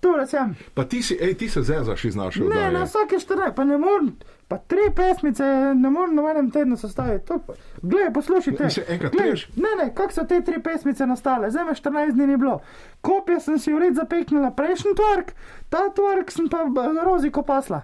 [0.00, 0.54] Tule sem.
[0.74, 2.72] Pa ti si, ej, ti se zezaš iz naše Ne, oddaje.
[2.72, 4.12] na vsake štiri, pa ne morem.
[4.46, 5.42] Pa tri pesmice
[5.74, 7.26] ne morem na enem tednu sestaviti.
[7.26, 7.40] To
[7.82, 8.64] Glej, poslušaj te.
[8.64, 9.48] Mislim, enkrat Glej, priješ?
[9.56, 11.50] Ne, ne, kako so te tri pesmice nastale?
[11.50, 12.60] Zdaj me 14 dni ni bilo.
[13.00, 15.32] Kopje sem si ured zapeknila prejšnji tvork,
[15.68, 17.82] ta tvork sem pa b- roziko pasla.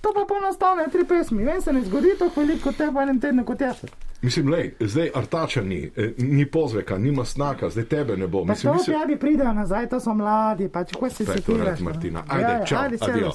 [0.00, 1.44] To pa pa nastane tri pesmi.
[1.44, 3.76] Vem se ne zgodi tako veliko kot te v enem tednu kot jaz.
[4.22, 8.44] Mislim, lej, zdaj artača ni, eh, ni pozveka, nima snaka, zdaj tebe ne bo.
[8.44, 11.66] Pa Mislim, to mislim, tebi pridejo nazaj, to so mladi, pač ko se to sekiraš.
[11.66, 11.84] red, no.
[11.90, 12.22] Martina.
[12.28, 13.30] Ajde, čau, ajde, adio.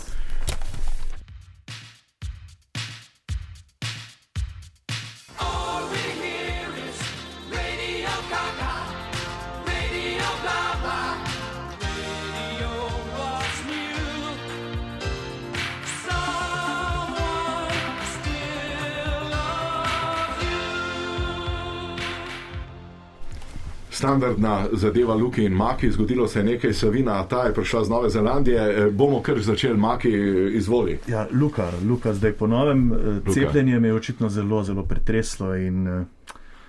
[24.02, 28.10] Standardna zadeva Luki in Maki, zgodilo se je nekaj, Savina, ta je prišla z Nove
[28.10, 30.12] Zelandije, eh, bomo kar začeli, Maki,
[30.58, 30.98] izvoli.
[31.08, 35.88] Ja, Luka, Luka, zdaj po novem eh, cepljenje me je očitno zelo, zelo pretreslo in
[35.88, 36.06] eh,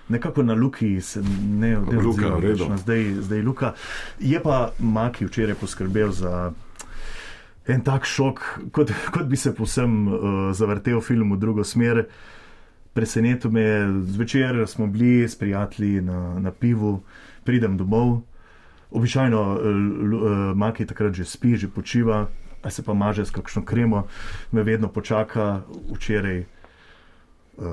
[0.09, 2.37] nekako na Luki se ne Luka,
[2.69, 3.73] na zdaj, zdaj Luka.
[4.19, 6.51] Je pa Maki včeraj poskrbel za
[7.67, 10.15] en tak šok, kot, kot bi se posem uh,
[10.53, 12.05] zavrtel film v drugo smer.
[12.93, 17.01] Presenetil me je, zvečer smo bili s prijatelji na, na pivu,
[17.43, 18.21] pridem domov.
[18.91, 22.27] Običajno uh, Maki takrat že spi, že počiva,
[22.63, 24.07] a se pa maže s kakšno kremo,
[24.51, 27.65] me vedno počaka, včeraj uh,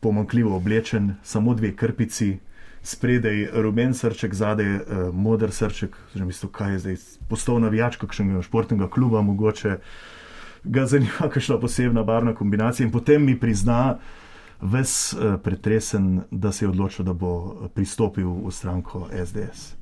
[0.00, 2.38] pomankljivo oblečen, samo dve krpici,
[2.82, 4.82] spredaj rumen srček, zadaj uh,
[5.14, 6.96] moder srček, oziroma isto, kaj je zdaj,
[7.28, 9.78] postal navijač kakšnega športnega kluba, mogoče
[10.64, 13.98] ga zanima kakšna posebna barvna kombinacija in potem mi prizna,
[14.60, 19.74] ves uh, pretresen, da se je odločil, da bo pristopil v stranko SDS.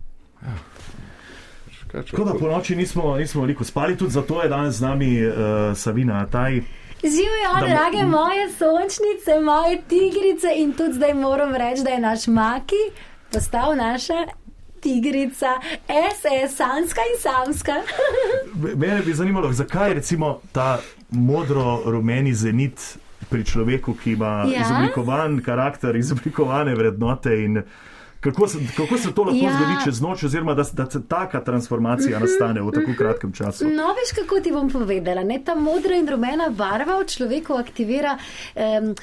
[1.93, 5.35] Tako da po noči nismo, nismo veliko spali, tudi zato je danes z nami uh,
[5.77, 6.61] Savina Taj.
[7.03, 12.27] Živijo, Da- drage moje sončnice, moje tigrice in tudi zdaj moram reči, da je naš
[12.27, 12.83] Maki
[13.33, 14.27] postal naša
[14.81, 15.47] tigrica,
[15.87, 17.73] SS, sanska in samska.
[18.81, 20.79] Mene bi zanimalo, zakaj recimo ta
[21.11, 22.99] modro-rumeni zenit
[23.35, 24.63] pri človeku, ki ima Ja.
[24.63, 27.63] izoblikovan karakter, izoblikovane vrednote in
[28.25, 29.53] kako se, kako se to lahko Ja.
[29.53, 33.69] zgodi čez noč, oziroma da, da se taka transformacija nastane v tako kratkem času.
[33.69, 35.25] No, veš, kako ti bom povedala.
[35.25, 35.41] Ne?
[35.45, 38.95] Ta modra in rumena barva v človeku aktivira um,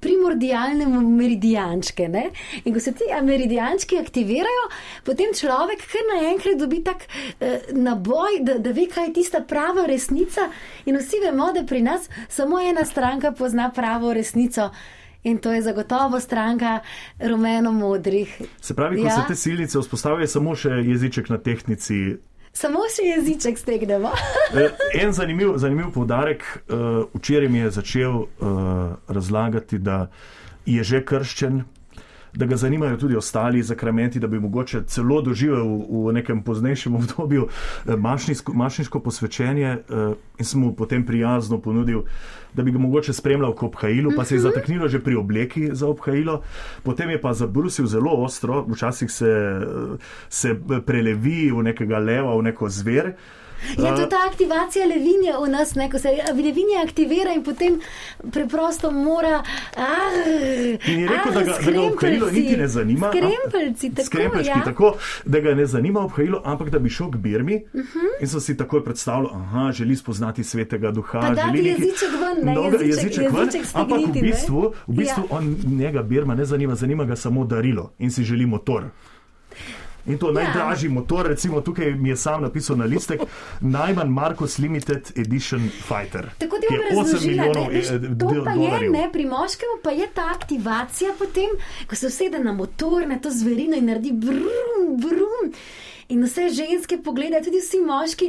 [0.00, 2.08] primordialne meridijančke.
[2.08, 2.28] Ne?
[2.64, 4.68] In ko se ti meridijančki aktivirajo,
[5.04, 9.86] potem človek kar naenkrat dobi tak uh, naboj, da, da ve, kaj je tista prava
[9.88, 10.50] resnica.
[10.84, 14.70] In vsi vemo, da pri nas samo ena stranka pozna pravo resnico.
[15.24, 16.80] In to je zagotovo stranka
[17.20, 18.42] rumeno-modrih.
[18.60, 19.10] Se pravi, ko Ja.
[19.12, 22.16] se te silnice vzpostavijo, je samo še jeziček na tehnici.
[22.52, 24.10] Samo še jeziček stegnemo.
[24.54, 26.42] Eh, En zanimiv, zanimiv poudarek.
[26.68, 26.78] Uh,
[27.14, 28.26] včeraj mi je začel uh,
[29.08, 30.08] razlagati, da
[30.66, 31.64] je že krščen,
[32.34, 37.48] da ga zanimajo tudi ostali zakramenti, da bi mogoče celo doživel v, nekem poznejšem obdobju
[37.48, 42.02] eh, mašniško, mašniško posvečenje uh, in sem mu potem prijazno ponudil,
[42.54, 45.88] da bi ga mogoče spremljal k obhajilu, pa se je zataknilo že pri obleki za
[45.88, 46.42] obhajilo,
[46.82, 49.96] potem je pa zabrusil zelo ostro, včasih se, eh,
[50.28, 50.56] se
[50.86, 53.12] prelevi v nekega leva, v neko zver.
[53.78, 57.80] Ja, to ta aktivacija levinja v nas, ne, ko se levinja aktivira in potem
[58.30, 59.42] preprosto mora.
[59.76, 60.12] Ah,
[60.84, 63.08] In je rekel, da ga, da ga obhajilo niti ne zanima.
[63.08, 64.64] Skrempeljci, tako, Skrempeljčki, ja.
[64.64, 64.94] tako,
[65.24, 67.38] da ga ne zanima obhajilo, ampak da bi šel k Birmi
[67.68, 68.20] Uh -huh.
[68.20, 71.20] in so si takoj predstavljali, da želi spoznati svetega duha.
[71.20, 74.94] Pa želi nekaj- jeziček ven, ne, Mnogo- jeziček- jeziček ven, jeziček ampak v bistvu, v
[74.94, 75.26] bistvu Ja.
[75.30, 78.84] on njega Birma ne zanima, zanima ga samo darilo in si želi motor.
[80.08, 80.32] In to Ja.
[80.34, 83.20] najdražji motor, recimo tukaj mi je sam napisal na listek,
[83.60, 86.30] najmanj Marcos Limited Edition Fighter.
[86.38, 88.92] Tako bom je 8 razložila, ne, milijonov veš, eh, to pa je, dolarjev.
[88.92, 91.50] ne, pri moškemu pa je ta aktivacija potem,
[91.86, 94.42] ko se usede na motor, na to zverino in naredi brum,
[94.98, 95.52] brum.
[96.08, 98.28] In vse ženske pogledajo, tudi vsi moški,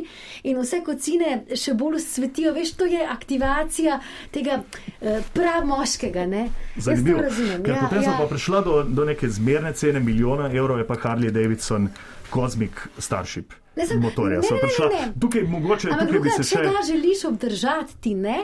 [0.51, 2.51] in vse kocine še bolj svetijo.
[2.55, 4.01] Veš, to je aktivacija
[4.36, 4.59] tega
[4.99, 6.25] eh, prav moškega.
[6.27, 6.49] Ne?
[6.75, 7.23] Zanimivo.
[7.63, 8.11] Ker ja, potem ja.
[8.11, 11.88] so pa prišla do, do neke zmerne cene milijona evrov, je pa Harley Davidson
[12.34, 13.55] Cosmic Starship.
[13.80, 14.89] Ne, sem- Motorja ne, so ne, ne, prišla.
[15.15, 16.63] Tukaj mogoče Ampak tukaj bi druga, se če še.
[16.67, 18.38] ga želiš obdržati, ti ne,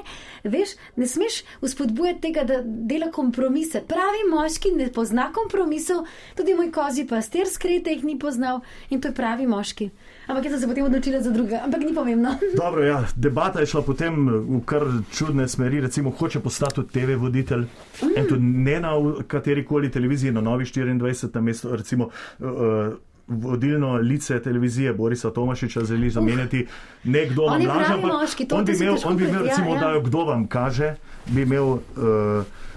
[0.45, 3.81] veš, ne smeš uspodbujati tega, da dela kompromise.
[3.83, 6.05] Pravi moški ne pozna kompromisov,
[6.35, 9.89] tudi moj kozi pastir skrete jih ni poznal in to je pravi moški.
[10.25, 12.31] Ampak jaz sem se potem odločila za druga, ampak ni pomembno.
[12.57, 14.81] Dobro, ja, debata je šla potem v kar
[15.11, 15.81] čudne smeri.
[15.81, 17.67] Recimo, hoče postati TV voditelj.
[18.01, 18.15] Mm.
[18.15, 18.93] In tudi ne na
[19.27, 22.09] kateri koli televiziji, na Novi 24, na mesto, recimo.
[22.39, 22.95] Uh,
[23.27, 26.67] Vodilno lice televizije Borisa Tomašiča želi zamenjati
[27.03, 29.49] nekdo On je mlajši, pravi ampak moški, on bi imel, on bi imel pred- ja,
[29.49, 29.75] recimo ja.
[29.75, 30.95] oddajo Kdo vam kaže,
[31.25, 31.79] bi imel uh,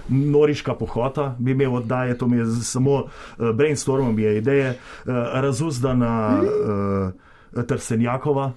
[0.09, 3.05] noriška pohota, bi imel oddaje, to mi je samo uh,
[3.53, 7.11] brainstormom je ideje, uh, razuzdana uh,
[7.67, 8.51] Trsenjakova.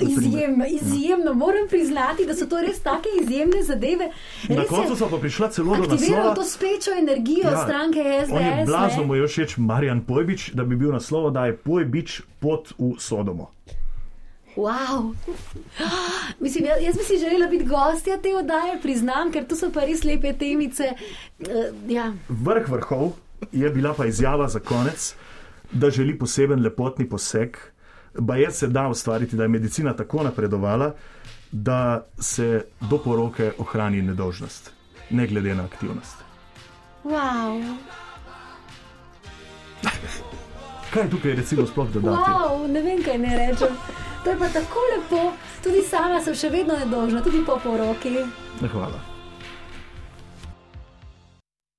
[0.00, 1.34] Izjemno, izjemno.
[1.34, 4.10] Moram priznati, da so to res take izjemne zadeve.
[4.48, 6.34] Na Res je koncu so pa prišla celo do naslova.
[6.34, 8.66] to spečo energijo ja, stranke SDS.
[8.66, 12.94] blazno mu je všeč Marjan Pojbič, da bi bil naslov, da je Pojbič pot v
[12.98, 13.50] Sodomo.
[14.56, 15.14] Wow.
[16.42, 19.84] Mislim, jaz, jaz bi si želela biti gostja te oddaje, priznam, ker tu so pa
[19.86, 20.92] res lepe temice.
[21.38, 21.46] Uh,
[21.88, 22.12] ja.
[22.28, 23.12] Vrh vrhov
[23.52, 25.14] je bila pa izjava za konec,
[25.72, 27.56] da želi poseben lepotni poseg.
[28.18, 30.92] Baje se da ustvariti, da je medicina tako napredovala,
[31.52, 34.72] da se do poroke ohrani nedolžnost,
[35.10, 36.16] ne glede na aktivnost.
[37.04, 37.76] Wow.
[40.90, 42.16] Kaj je tukaj recimo sploh dodati?
[42.16, 43.76] wow, ne vem, kaj ne rečem.
[44.24, 48.18] To je pa tako lepo, tudi sama sem še vedno nedolžna, tudi po poroki.
[48.72, 49.17] Hvala.